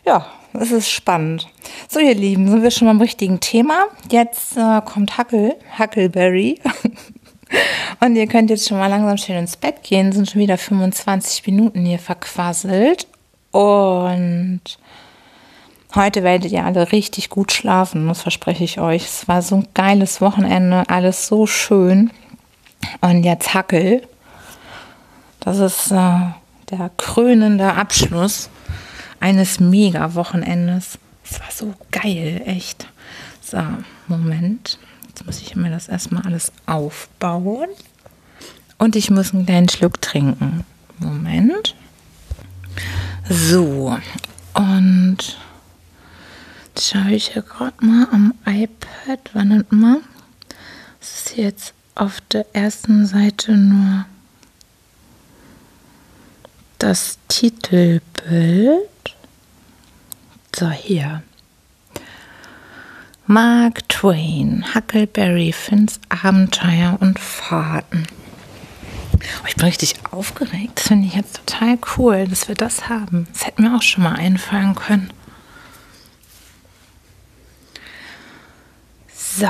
[0.04, 1.48] Ja, es ist spannend.
[1.88, 3.86] So, ihr Lieben, sind wir schon beim richtigen Thema.
[4.10, 6.60] Jetzt äh, kommt Huckle, Huckleberry.
[8.00, 10.12] Und ihr könnt jetzt schon mal langsam schön ins Bett gehen.
[10.12, 13.06] Sind schon wieder 25 Minuten hier verquasselt.
[13.52, 14.62] Und
[15.94, 19.04] heute werdet ihr alle richtig gut schlafen, das verspreche ich euch.
[19.04, 22.10] Es war so ein geiles Wochenende, alles so schön.
[23.00, 24.02] Und jetzt Hackel.
[25.40, 26.20] Das ist äh,
[26.70, 28.48] der krönende Abschluss
[29.20, 30.98] eines Mega-Wochenendes.
[31.24, 32.88] Es war so geil, echt.
[33.40, 33.58] So,
[34.08, 34.78] Moment.
[35.08, 37.68] Jetzt muss ich mir das erstmal alles aufbauen.
[38.78, 40.64] Und ich muss einen kleinen Schluck trinken.
[40.98, 41.74] Moment.
[43.28, 43.98] So,
[44.54, 45.18] und
[46.74, 49.98] jetzt schaue ich hier gerade mal am iPad, wann und mal.
[51.00, 54.06] Es ist jetzt auf der ersten Seite nur
[56.78, 58.82] das Titelbild.
[60.54, 61.22] So, hier.
[63.26, 68.06] Mark Twain, Huckleberry Finns Abenteuer und Fahrten.
[69.42, 70.72] Oh, ich bin richtig aufgeregt.
[70.76, 73.26] Das finde ich jetzt total cool, dass wir das haben.
[73.32, 75.12] Das hätte mir auch schon mal einfallen können.
[79.14, 79.48] So.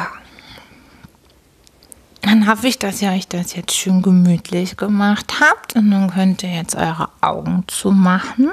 [2.21, 5.75] Dann hoffe ich, dass ihr euch das jetzt schön gemütlich gemacht habt.
[5.75, 8.51] Und dann könnt ihr jetzt eure Augen zumachen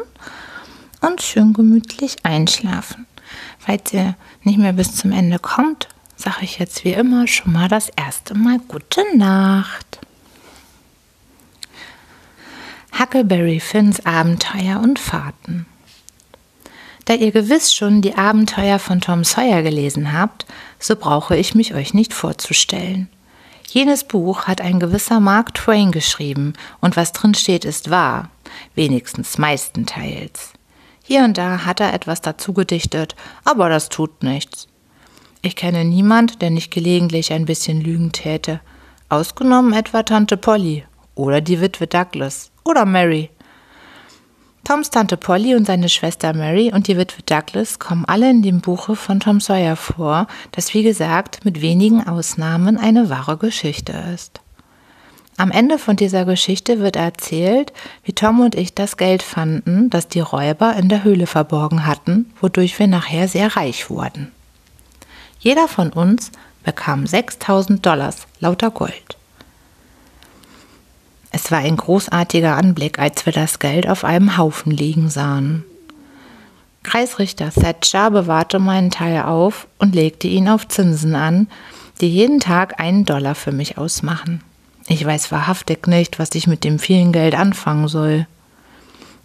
[1.01, 3.05] und schön gemütlich einschlafen.
[3.59, 7.67] Falls ihr nicht mehr bis zum Ende kommt, sage ich jetzt wie immer schon mal
[7.67, 9.99] das erste Mal gute Nacht.
[12.99, 15.65] Huckleberry Finns Abenteuer und Fahrten.
[17.05, 20.45] Da ihr gewiss schon die Abenteuer von Tom Sawyer gelesen habt,
[20.79, 23.07] so brauche ich mich euch nicht vorzustellen.
[23.69, 28.29] Jenes Buch hat ein gewisser Mark Twain geschrieben, und was drin steht, ist wahr,
[28.75, 30.51] wenigstens meistenteils.
[31.01, 34.67] Hier und da hat er etwas dazu gedichtet, aber das tut nichts.
[35.41, 38.59] Ich kenne niemand, der nicht gelegentlich ein bisschen lügen täte,
[39.07, 40.83] ausgenommen etwa Tante Polly
[41.19, 43.29] oder die Witwe Douglas oder Mary.
[44.63, 48.61] Toms Tante Polly und seine Schwester Mary und die Witwe Douglas kommen alle in dem
[48.61, 54.41] Buche von Tom Sawyer vor, das wie gesagt mit wenigen Ausnahmen eine wahre Geschichte ist.
[55.37, 57.71] Am Ende von dieser Geschichte wird erzählt,
[58.03, 62.31] wie Tom und ich das Geld fanden, das die Räuber in der Höhle verborgen hatten,
[62.41, 64.31] wodurch wir nachher sehr reich wurden.
[65.39, 66.31] Jeder von uns
[66.63, 69.18] bekam 6000 Dollars lauter Gold.
[71.31, 75.63] Es war ein großartiger Anblick, als wir das Geld auf einem Haufen liegen sahen.
[76.83, 81.47] Kreisrichter Thatcher bewahrte meinen Teil auf und legte ihn auf Zinsen an,
[82.01, 84.41] die jeden Tag einen Dollar für mich ausmachen.
[84.87, 88.25] Ich weiß wahrhaftig nicht, was ich mit dem vielen Geld anfangen soll.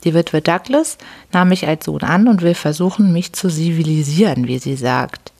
[0.03, 0.99] Die Witwe Douglas
[1.33, 5.33] nahm mich als Sohn an und will versuchen, mich zu zivilisieren, wie sie sagt.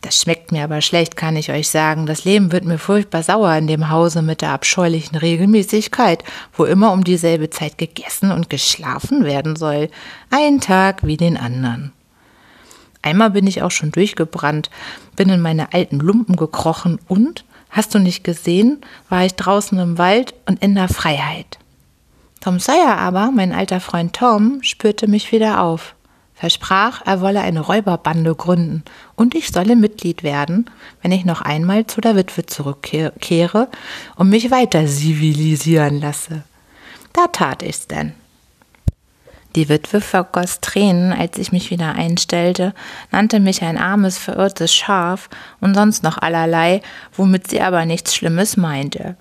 [0.00, 2.06] Das schmeckt mir aber schlecht, kann ich euch sagen.
[2.06, 6.92] Das Leben wird mir furchtbar sauer in dem Hause mit der abscheulichen Regelmäßigkeit, wo immer
[6.92, 9.90] um dieselbe Zeit gegessen und geschlafen werden soll.
[10.30, 11.92] Ein Tag wie den anderen.
[13.02, 14.70] Einmal bin ich auch schon durchgebrannt,
[15.16, 19.98] bin in meine alten Lumpen gekrochen und Hast du nicht gesehen, war ich draußen im
[19.98, 21.58] Wald und in der Freiheit.
[22.40, 25.94] Tom Sawyer aber, mein alter Freund Tom, spürte mich wieder auf,
[26.38, 28.84] versprach, er wolle eine Räuberbande gründen
[29.16, 30.70] und ich solle Mitglied werden,
[31.02, 33.68] wenn ich noch einmal zu der Witwe zurückkehre
[34.14, 36.44] und mich weiter zivilisieren lasse.
[37.12, 38.12] Da tat ich's denn.
[39.56, 42.72] Die Witwe vergoss Tränen, als ich mich wieder einstellte,
[43.10, 45.28] nannte mich ein armes, verirrtes Schaf
[45.60, 46.82] und sonst noch allerlei,
[47.16, 49.16] womit sie aber nichts Schlimmes meinte.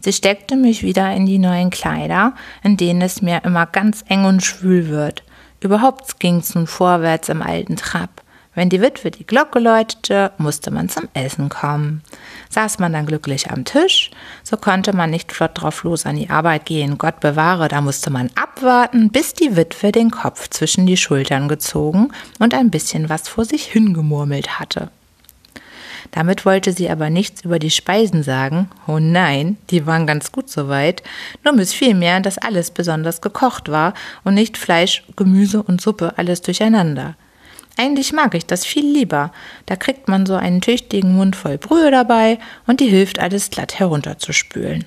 [0.00, 4.26] Sie steckte mich wieder in die neuen Kleider, in denen es mir immer ganz eng
[4.26, 5.22] und schwül wird.
[5.62, 8.22] Überhaupt ging's nun vorwärts im alten Trab.
[8.54, 12.02] Wenn die Witwe die Glocke läutete, musste man zum Essen kommen.
[12.50, 14.10] Saß man dann glücklich am Tisch,
[14.42, 16.98] so konnte man nicht flott drauf los an die Arbeit gehen.
[16.98, 22.10] Gott bewahre, da musste man abwarten, bis die Witwe den Kopf zwischen die Schultern gezogen
[22.40, 24.90] und ein bisschen was vor sich hingemurmelt hatte.
[26.12, 28.70] Damit wollte sie aber nichts über die Speisen sagen.
[28.86, 31.02] Oh nein, die waren ganz gut soweit.
[31.42, 36.42] Nur missfiel mir, dass alles besonders gekocht war und nicht Fleisch, Gemüse und Suppe alles
[36.42, 37.16] durcheinander.
[37.78, 39.32] Eigentlich mag ich das viel lieber.
[39.64, 43.78] Da kriegt man so einen tüchtigen Mund voll Brühe dabei und die hilft, alles glatt
[43.78, 44.84] herunterzuspülen.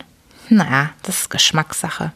[0.49, 2.13] Naja, das ist Geschmackssache.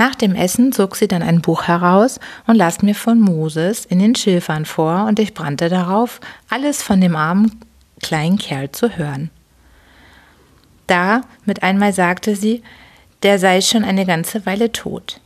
[0.00, 3.98] Nach dem Essen zog sie dann ein Buch heraus und las mir von Moses in
[3.98, 7.60] den Schilfern vor, und ich brannte darauf, alles von dem armen
[8.00, 9.28] kleinen Kerl zu hören.
[10.86, 12.62] Da mit einmal sagte sie,
[13.22, 15.20] der sei schon eine ganze Weile tot.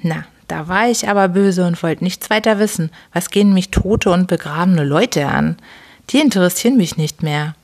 [0.00, 2.92] Na, da war ich aber böse und wollte nichts weiter wissen.
[3.12, 5.56] Was gehen mich tote und begrabene Leute an?
[6.10, 7.56] Die interessieren mich nicht mehr.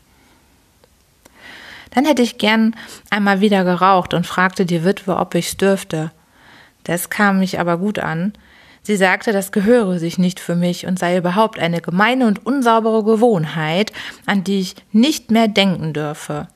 [1.92, 2.75] Dann hätte ich gern
[3.09, 6.11] einmal wieder geraucht und fragte die Witwe, ob ich's dürfte.
[6.85, 8.33] Das kam mich aber gut an.
[8.83, 13.03] Sie sagte, das gehöre sich nicht für mich und sei überhaupt eine gemeine und unsaubere
[13.03, 13.92] Gewohnheit,
[14.27, 16.49] an die ich nicht mehr denken dürfe.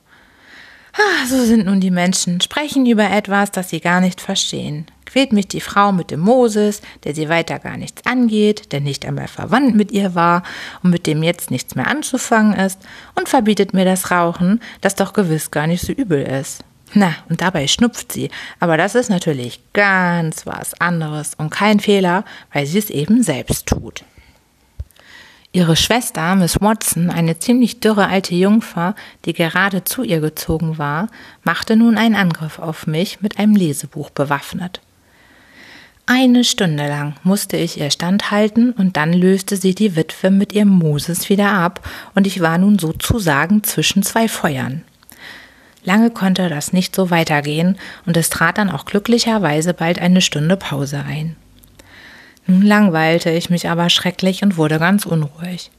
[0.93, 4.85] Ah, so sind nun die Menschen, sprechen über etwas, das sie gar nicht verstehen.
[5.05, 9.05] Quält mich die Frau mit dem Moses, der sie weiter gar nichts angeht, der nicht
[9.05, 10.43] einmal verwandt mit ihr war
[10.83, 12.79] und mit dem jetzt nichts mehr anzufangen ist,
[13.15, 16.63] und verbietet mir das Rauchen, das doch gewiss gar nicht so übel ist.
[16.93, 22.25] Na, und dabei schnupft sie, aber das ist natürlich ganz was anderes und kein Fehler,
[22.51, 24.03] weil sie es eben selbst tut.
[25.51, 28.93] Ihre Schwester, Miss Watson, eine ziemlich dürre alte Jungfer,
[29.25, 31.09] die gerade zu ihr gezogen war,
[31.43, 34.81] machte nun einen Angriff auf mich mit einem Lesebuch bewaffnet.
[36.05, 40.69] Eine Stunde lang musste ich ihr standhalten und dann löste sie die Witwe mit ihrem
[40.69, 44.83] Moses wieder ab und ich war nun sozusagen zwischen zwei Feuern.
[45.83, 50.57] Lange konnte das nicht so weitergehen und es trat dann auch glücklicherweise bald eine Stunde
[50.57, 51.35] Pause ein.
[52.47, 55.71] Nun langweilte ich mich aber schrecklich und wurde ganz unruhig.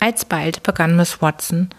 [0.00, 1.70] Alsbald begann Miss Watson.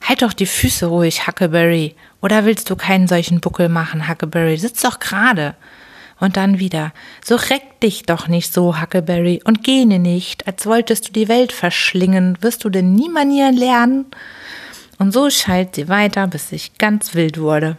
[0.00, 1.96] Halt doch die Füße ruhig, Huckleberry.
[2.22, 4.56] Oder willst du keinen solchen Buckel machen, Huckleberry?
[4.56, 5.56] Sitz doch gerade.
[6.20, 6.92] Und dann wieder.
[7.24, 11.52] So reck dich doch nicht so, Huckleberry, und gähne nicht, als wolltest du die Welt
[11.52, 12.38] verschlingen.
[12.40, 14.06] Wirst du denn nie Manieren lernen?
[14.98, 17.76] Und so schalt sie weiter, bis ich ganz wild wurde.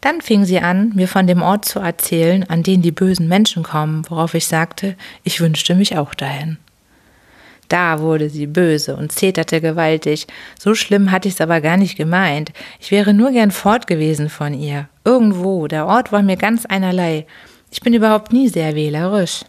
[0.00, 3.62] Dann fing sie an, mir von dem Ort zu erzählen, an den die bösen Menschen
[3.62, 6.56] kommen, worauf ich sagte, ich wünschte mich auch dahin.
[7.68, 10.26] Da wurde sie böse und zeterte gewaltig.
[10.58, 12.52] So schlimm hatte ich's aber gar nicht gemeint.
[12.80, 14.88] Ich wäre nur gern fort gewesen von ihr.
[15.04, 17.26] Irgendwo, der Ort war mir ganz einerlei.
[17.70, 19.44] Ich bin überhaupt nie sehr wählerisch.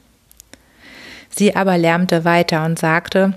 [1.31, 3.33] Sie aber lärmte weiter und sagte,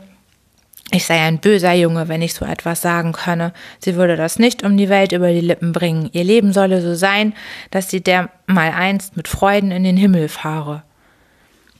[0.94, 3.52] ich sei ein böser Junge, wenn ich so etwas sagen könne.
[3.80, 6.08] Sie würde das nicht um die Welt über die Lippen bringen.
[6.12, 7.34] Ihr Leben solle so sein,
[7.70, 10.82] dass sie der mal einst mit Freuden in den Himmel fahre.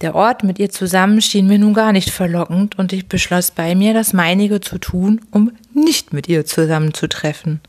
[0.01, 3.75] Der Ort mit ihr zusammen schien mir nun gar nicht verlockend, und ich beschloss bei
[3.75, 7.61] mir, das meinige zu tun, um nicht mit ihr zusammenzutreffen.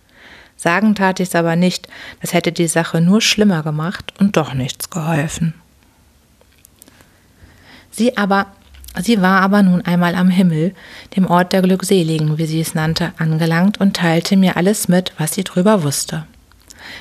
[0.58, 1.88] Sagen tat ich's aber nicht,
[2.22, 5.54] das hätte die Sache nur schlimmer gemacht und doch nichts geholfen.
[7.92, 8.48] Sie aber
[9.02, 10.74] Sie war aber nun einmal am Himmel,
[11.16, 15.34] dem Ort der Glückseligen, wie sie es nannte, angelangt und teilte mir alles mit, was
[15.34, 16.26] sie drüber wusste.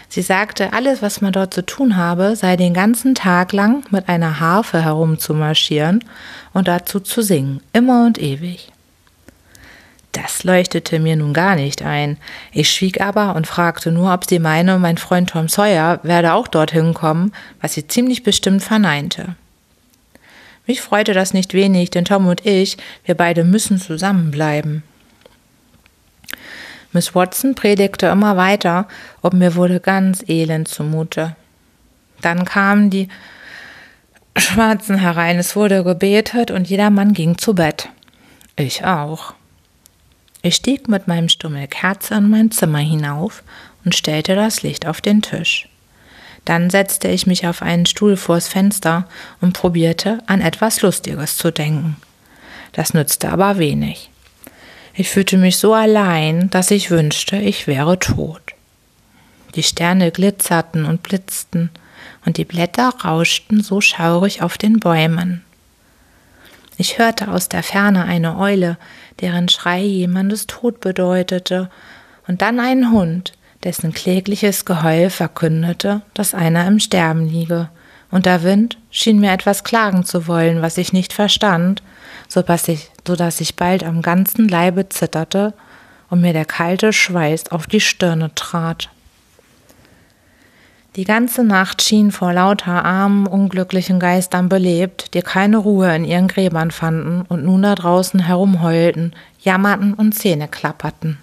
[0.09, 4.09] Sie sagte, alles, was man dort zu tun habe, sei den ganzen Tag lang mit
[4.09, 6.05] einer Harfe herumzumarschieren
[6.53, 8.73] und dazu zu singen, immer und ewig.
[10.13, 12.19] Das leuchtete mir nun gar nicht ein.
[12.53, 16.47] Ich schwieg aber und fragte nur, ob sie meine, mein Freund Tom Sawyer werde auch
[16.47, 19.35] dorthin kommen, was sie ziemlich bestimmt verneinte.
[20.67, 24.83] Mich freute das nicht wenig, denn Tom und ich, wir beide müssen zusammenbleiben.
[26.93, 28.87] Miss Watson predigte immer weiter,
[29.21, 31.37] und mir wurde ganz elend zumute.
[32.21, 33.09] Dann kamen die
[34.37, 37.89] Schwarzen herein, es wurde gebetet und jedermann ging zu Bett.
[38.57, 39.35] Ich auch.
[40.43, 43.43] Ich stieg mit meinem Stummel Kerze in mein Zimmer hinauf
[43.85, 45.69] und stellte das Licht auf den Tisch.
[46.45, 49.09] Dann setzte ich mich auf einen Stuhl vors Fenster
[49.41, 51.97] und probierte, an etwas Lustiges zu denken.
[52.73, 54.11] Das nützte aber wenig.
[54.95, 58.43] Ich fühlte mich so allein, dass ich wünschte, ich wäre tot.
[59.55, 61.71] Die Sterne glitzerten und blitzten,
[62.27, 65.45] und die Blätter rauschten so schaurig auf den Bäumen.
[66.77, 68.79] Ich hörte aus der Ferne eine Eule,
[69.21, 71.71] deren Schrei jemandes Tod bedeutete,
[72.27, 73.35] und dann einen Hund,
[73.65, 77.71] dessen klägliches Geheul verkündete, dass einer im Sterben liege
[78.11, 81.83] und der Wind schien mir etwas klagen zu wollen, was ich nicht verstand,
[82.29, 85.55] so dass ich, so ich bald am ganzen Leibe zitterte
[86.11, 88.91] und mir der kalte Schweiß auf die Stirne trat.
[90.97, 96.29] Die ganze Nacht schien vor lauter armen, unglücklichen Geistern belebt, die keine Ruhe in ihren
[96.29, 101.19] Gräbern fanden und nun da draußen herumheulten, jammerten und Zähne klapperten.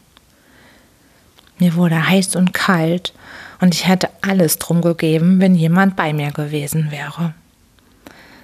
[1.62, 3.14] Mir wurde heiß und kalt,
[3.60, 7.36] und ich hätte alles drum gegeben, wenn jemand bei mir gewesen wäre.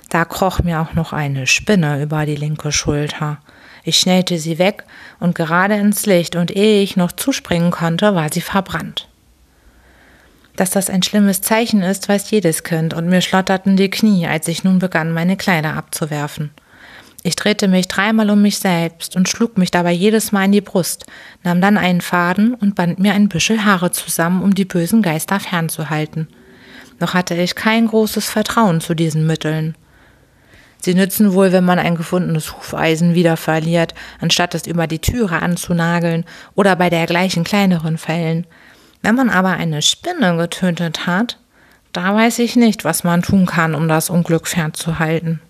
[0.09, 3.39] Da kroch mir auch noch eine Spinne über die linke Schulter.
[3.83, 4.83] Ich schnellte sie weg
[5.19, 9.07] und gerade ins Licht, und ehe ich noch zuspringen konnte, war sie verbrannt.
[10.55, 14.47] Dass das ein schlimmes Zeichen ist, weiß jedes Kind, und mir schlotterten die Knie, als
[14.47, 16.51] ich nun begann, meine Kleider abzuwerfen.
[17.27, 20.61] Ich drehte mich dreimal um mich selbst und schlug mich dabei jedes Mal in die
[20.61, 21.07] Brust,
[21.43, 25.41] nahm dann einen Faden und band mir ein Büschel Haare zusammen, um die bösen Geister
[25.41, 26.29] fernzuhalten.
[27.01, 29.75] Noch hatte ich kein großes Vertrauen zu diesen Mitteln.
[30.81, 35.41] Sie nützen wohl, wenn man ein gefundenes Hufeisen wieder verliert, anstatt es über die Türe
[35.41, 36.23] anzunageln
[36.55, 38.47] oder bei dergleichen kleineren Fällen.
[39.01, 41.37] Wenn man aber eine Spinne getötet hat,
[41.91, 45.41] da weiß ich nicht, was man tun kann, um das Unglück fernzuhalten.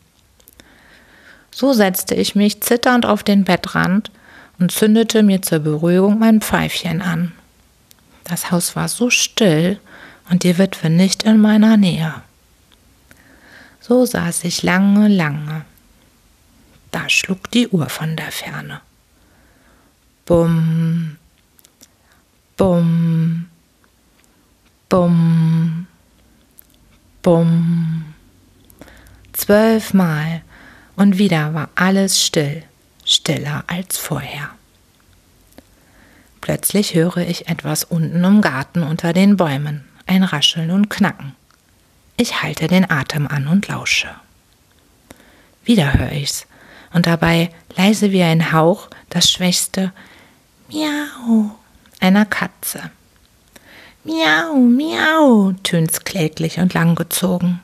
[1.51, 4.11] So setzte ich mich zitternd auf den Bettrand
[4.59, 7.31] und zündete mir zur Beruhigung mein Pfeifchen an.
[8.23, 9.79] Das Haus war so still
[10.29, 12.13] und die Witwe nicht in meiner Nähe.
[13.79, 15.63] So saß ich lange, lange.
[16.91, 18.81] Da schlug die Uhr von der Ferne.
[20.25, 21.17] Bumm,
[22.57, 23.47] bumm,
[24.89, 25.87] bumm,
[27.21, 28.05] bumm.
[29.31, 30.41] Zwölfmal
[30.97, 32.63] und wieder war alles still,
[33.05, 34.49] stiller als vorher.
[36.41, 41.35] Plötzlich höre ich etwas unten im Garten unter den Bäumen, ein Rascheln und Knacken.
[42.17, 44.09] Ich halte den Atem an und lausche.
[45.63, 46.47] Wieder höre ich's,
[46.93, 49.93] und dabei leise wie ein Hauch das schwächste
[50.69, 51.51] Miau
[51.99, 52.89] einer Katze.
[54.03, 57.61] Miau, miau, tönt's kläglich und langgezogen.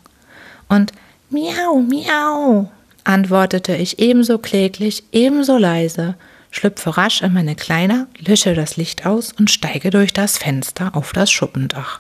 [0.68, 0.92] Und
[1.30, 2.70] Miau, miau
[3.04, 6.16] antwortete ich ebenso kläglich, ebenso leise,
[6.52, 11.12] schlüpfe rasch in meine Kleider, lösche das Licht aus und steige durch das Fenster auf
[11.14, 12.00] das Schuppendach.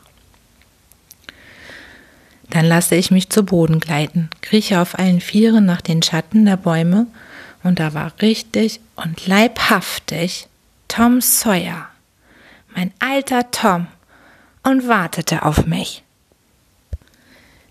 [2.49, 6.57] Dann lasse ich mich zu Boden gleiten, krieche auf allen Vieren nach den Schatten der
[6.57, 7.07] Bäume,
[7.63, 10.47] und da war richtig und leibhaftig
[10.87, 11.87] Tom Sawyer,
[12.75, 13.87] mein alter Tom,
[14.63, 16.03] und wartete auf mich.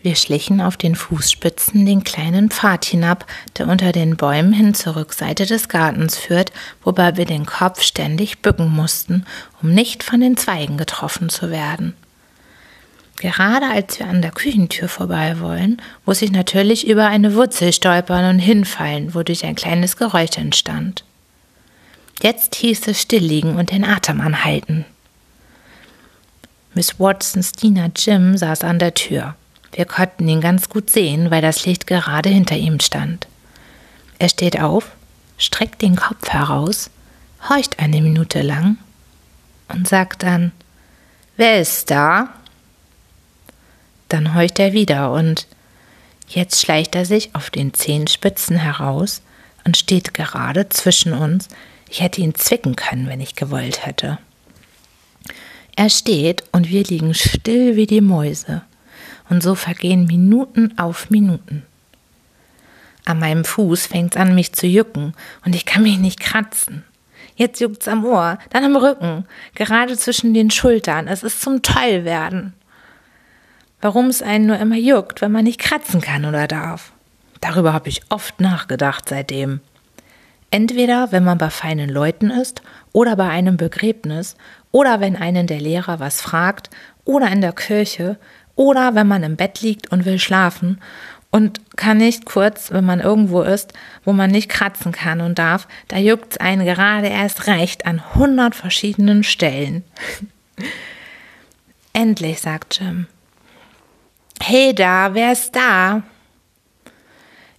[0.03, 3.25] Wir schlichen auf den Fußspitzen den kleinen Pfad hinab,
[3.57, 6.51] der unter den Bäumen hin zur Rückseite des Gartens führt,
[6.83, 9.25] wobei wir den Kopf ständig bücken mussten,
[9.63, 11.95] um nicht von den Zweigen getroffen zu werden.
[13.17, 18.29] Gerade als wir an der Küchentür vorbei wollen, muss ich natürlich über eine Wurzel stolpern
[18.29, 21.05] und hinfallen, wodurch ein kleines Geräusch entstand.
[22.21, 24.85] Jetzt hieß es stillliegen und den Atem anhalten.
[26.75, 29.37] Miss Watsons Diener Jim saß an der Tür.
[29.73, 33.27] Wir konnten ihn ganz gut sehen, weil das Licht gerade hinter ihm stand.
[34.19, 34.93] Er steht auf,
[35.39, 36.91] streckt den Kopf heraus,
[37.49, 38.77] horcht eine Minute lang
[39.69, 40.53] und sagt dann,
[41.39, 42.29] Wer ist da?
[44.11, 45.47] Dann horcht er wieder und
[46.29, 49.23] jetzt schleicht er sich auf den Zehenspitzen heraus
[49.65, 51.49] und steht gerade zwischen uns.
[51.89, 54.19] Ich hätte ihn zwicken können, wenn ich gewollt hätte.
[55.75, 58.63] Er steht und wir liegen still wie die Mäuse
[59.33, 61.63] und so vergehen Minuten auf Minuten.
[63.07, 66.85] An meinem Fuß fängt es an, mich zu jucken und ich kann mich nicht kratzen.
[67.35, 69.25] Jetzt juckt's am Ohr, dann am Rücken,
[69.55, 71.09] gerade zwischen den Schultern.
[71.09, 72.53] Es ist zum Tollwerden.
[73.81, 76.93] Warum es einen nur immer juckt, wenn man nicht kratzen kann oder darf.
[77.41, 79.61] Darüber habe ich oft nachgedacht seitdem.
[80.51, 82.61] Entweder wenn man bei feinen Leuten ist
[82.93, 84.37] oder bei einem Begräbnis
[84.73, 86.69] oder wenn einen der Lehrer was fragt
[87.07, 88.19] oder in der Kirche
[88.57, 90.81] oder wenn man im Bett liegt und will schlafen
[91.31, 93.73] und kann nicht kurz, wenn man irgendwo ist,
[94.05, 98.15] wo man nicht kratzen kann und darf, da juckt es einen gerade erst recht an
[98.15, 99.83] hundert verschiedenen Stellen.
[101.95, 103.07] Endlich, sagt Jim.
[104.43, 106.03] Hey da, wer ist da?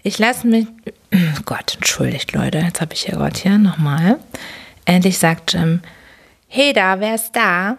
[0.04, 0.68] Ich lasse mich.
[1.46, 4.20] Gott, entschuldigt, Leute, jetzt habe ich hier Gott hier nochmal.
[4.86, 5.82] Endlich sagt Jim.
[6.48, 7.78] Hey da, wer ist da?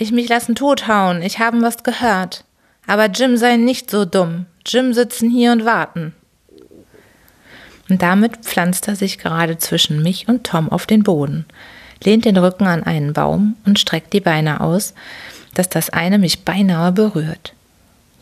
[0.00, 2.44] Ich mich lassen tothauen, ich haben was gehört.
[2.86, 4.46] Aber Jim sei nicht so dumm.
[4.66, 6.14] Jim sitzen hier und warten.
[7.88, 11.44] Und damit pflanzt er sich gerade zwischen mich und Tom auf den Boden,
[12.02, 14.94] lehnt den Rücken an einen Baum und streckt die Beine aus,
[15.54, 17.52] dass das eine mich beinahe berührt.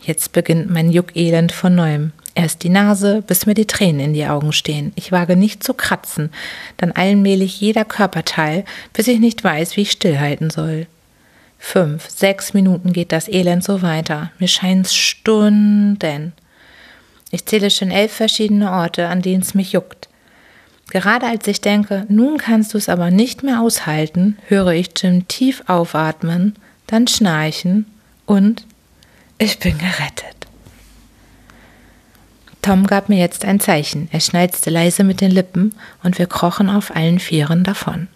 [0.01, 2.11] Jetzt beginnt mein Juckelend von neuem.
[2.35, 4.91] Erst die Nase, bis mir die Tränen in die Augen stehen.
[4.95, 6.31] Ich wage nicht zu kratzen,
[6.77, 10.87] dann allmählich jeder Körperteil, bis ich nicht weiß, wie ich stillhalten soll.
[11.61, 14.31] Fünf, sechs Minuten geht das Elend so weiter.
[14.39, 16.33] Mir scheint's Stunden.
[17.29, 20.09] Ich zähle schon elf verschiedene Orte, an denen es mich juckt.
[20.89, 25.27] Gerade als ich denke, nun kannst du es aber nicht mehr aushalten, höre ich Jim
[25.27, 26.55] tief aufatmen,
[26.87, 27.85] dann schnarchen
[28.25, 28.65] und
[29.37, 30.47] ich bin gerettet.
[32.63, 34.09] Tom gab mir jetzt ein Zeichen.
[34.11, 38.07] Er schneizte leise mit den Lippen und wir krochen auf allen Vieren davon.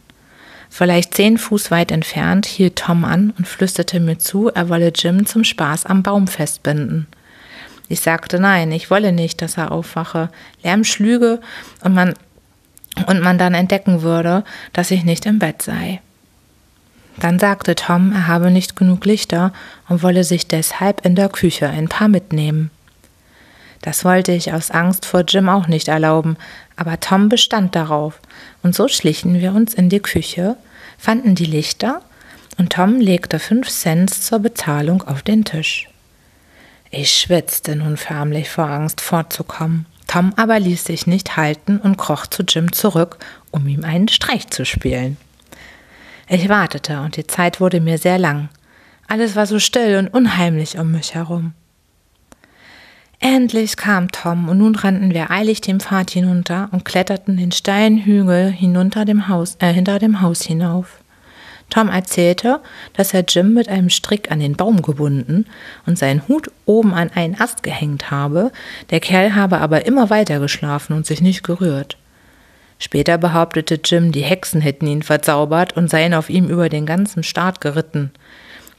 [0.76, 5.28] Vielleicht zehn Fuß weit entfernt hielt Tom an und flüsterte mir zu, er wolle Jim
[5.28, 7.06] zum Spaß am Baum festbinden.
[7.90, 10.30] Ich sagte nein, ich wolle nicht, dass er aufwache.
[10.64, 11.42] Lärm schlüge
[11.84, 12.16] und man,
[13.06, 14.44] und man dann entdecken würde,
[14.74, 16.02] dass ich nicht im Bett sei.
[17.18, 19.54] Dann sagte Tom, er habe nicht genug Lichter
[19.90, 22.72] und wolle sich deshalb in der Küche ein paar mitnehmen.
[23.84, 26.38] Das wollte ich aus Angst vor Jim auch nicht erlauben,
[26.76, 28.20] aber Tom bestand darauf,
[28.62, 30.58] und so schlichen wir uns in die Küche,
[30.98, 32.02] fanden die Lichter,
[32.58, 35.90] und Tom legte fünf Cent zur Bezahlung auf den Tisch.
[36.92, 39.88] Ich schwitzte nun förmlich vor Angst fortzukommen.
[40.08, 43.18] Tom aber ließ sich nicht halten und kroch zu Jim zurück,
[43.50, 45.18] um ihm einen Streich zu spielen.
[46.30, 48.50] Ich wartete, und die Zeit wurde mir sehr lang.
[49.08, 51.54] Alles war so still und unheimlich um mich herum.
[53.26, 58.00] Endlich kam Tom, und nun rannten wir eilig den Pfad hinunter und kletterten den steilen
[58.04, 61.00] Hügel hinunter dem Haus, äh, hinter dem Haus hinauf.
[61.70, 62.60] Tom erzählte,
[62.92, 65.46] dass er Jim mit einem Strick an den Baum gebunden
[65.86, 68.52] und seinen Hut oben an einen Ast gehängt habe,
[68.90, 71.96] der Kerl habe aber immer weiter geschlafen und sich nicht gerührt.
[72.78, 77.24] Später behauptete Jim, die Hexen hätten ihn verzaubert und seien auf ihm über den ganzen
[77.24, 78.12] Staat geritten.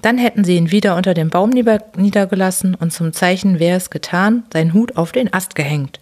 [0.05, 4.43] Dann hätten sie ihn wieder unter dem Baum niedergelassen und zum Zeichen, wer es getan,
[4.53, 5.99] seinen Hut auf den Ast gehängt.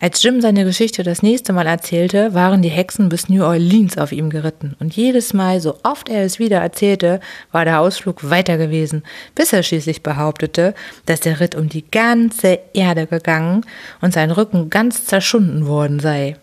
[0.00, 4.12] Als Jim seine Geschichte das nächste Mal erzählte, waren die Hexen bis New Orleans auf
[4.12, 4.76] ihm geritten.
[4.80, 7.20] Und jedes Mal, so oft er es wieder erzählte,
[7.52, 9.02] war der Ausflug weiter gewesen,
[9.34, 10.72] bis er schließlich behauptete,
[11.04, 13.60] dass der Ritt um die ganze Erde gegangen
[14.00, 16.38] und sein Rücken ganz zerschunden worden sei.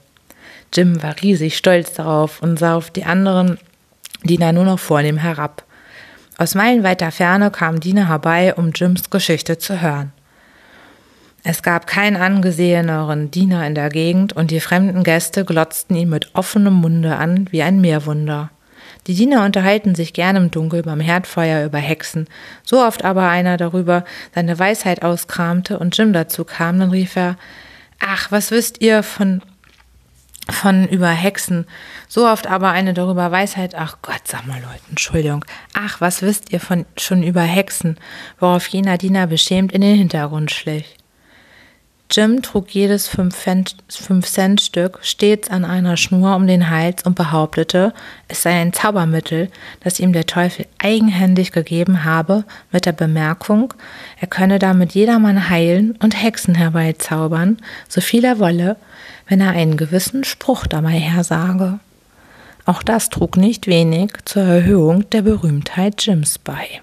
[0.72, 3.58] Jim war riesig stolz darauf und sah auf die anderen
[4.24, 5.64] Diener nur noch vornehm herab.
[6.38, 10.12] Aus meilenweiter Ferne kamen Diener herbei, um Jims Geschichte zu hören.
[11.44, 16.34] Es gab keinen angeseheneren Diener in der Gegend und die fremden Gäste glotzten ihn mit
[16.34, 18.50] offenem Munde an wie ein Meerwunder.
[19.08, 22.28] Die Diener unterhalten sich gern im Dunkel beim Herdfeuer über Hexen.
[22.64, 27.36] So oft aber einer darüber seine Weisheit auskramte und Jim dazu kam, dann rief er,
[28.00, 29.42] Ach, was wisst ihr von,
[30.50, 31.66] von über Hexen?
[32.08, 35.46] So oft aber eine darüber Weisheit, ach Gott, sag mal Leute, Entschuldigung.
[35.74, 37.98] Ach, was wisst ihr von, schon über Hexen?
[38.40, 40.98] Worauf jener Diener beschämt in den Hintergrund schlich.
[42.16, 47.92] Jim trug jedes Fünf-Cent-Stück stets an einer Schnur um den Hals und behauptete,
[48.28, 53.74] es sei ein Zaubermittel, das ihm der Teufel eigenhändig gegeben habe, mit der Bemerkung,
[54.20, 57.58] er könne damit jedermann heilen und Hexen herbeizaubern,
[57.90, 58.76] so viel er wolle,
[59.28, 61.80] wenn er einen gewissen Spruch dabei hersage.
[62.66, 66.82] Auch das trug nicht wenig zur Erhöhung der Berühmtheit Jims bei.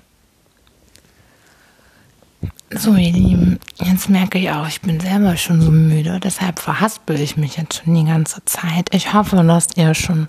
[2.72, 7.20] So, ihr Lieben, jetzt merke ich auch, ich bin selber schon so müde, deshalb verhaspel
[7.20, 8.94] ich mich jetzt schon die ganze Zeit.
[8.94, 10.28] Ich hoffe, dass ihr schon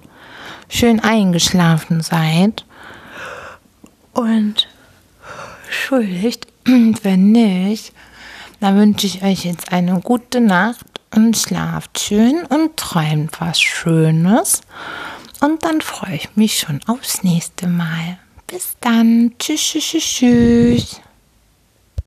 [0.67, 2.65] schön eingeschlafen seid.
[4.13, 4.67] Und
[5.65, 7.93] entschuldigt, wenn nicht,
[8.59, 14.61] dann wünsche ich euch jetzt eine gute Nacht und schlaft schön und träumt was Schönes.
[15.41, 18.17] Und dann freue ich mich schon aufs nächste Mal.
[18.47, 19.33] Bis dann.
[19.39, 21.01] Tschüss, tschüss, tschüss.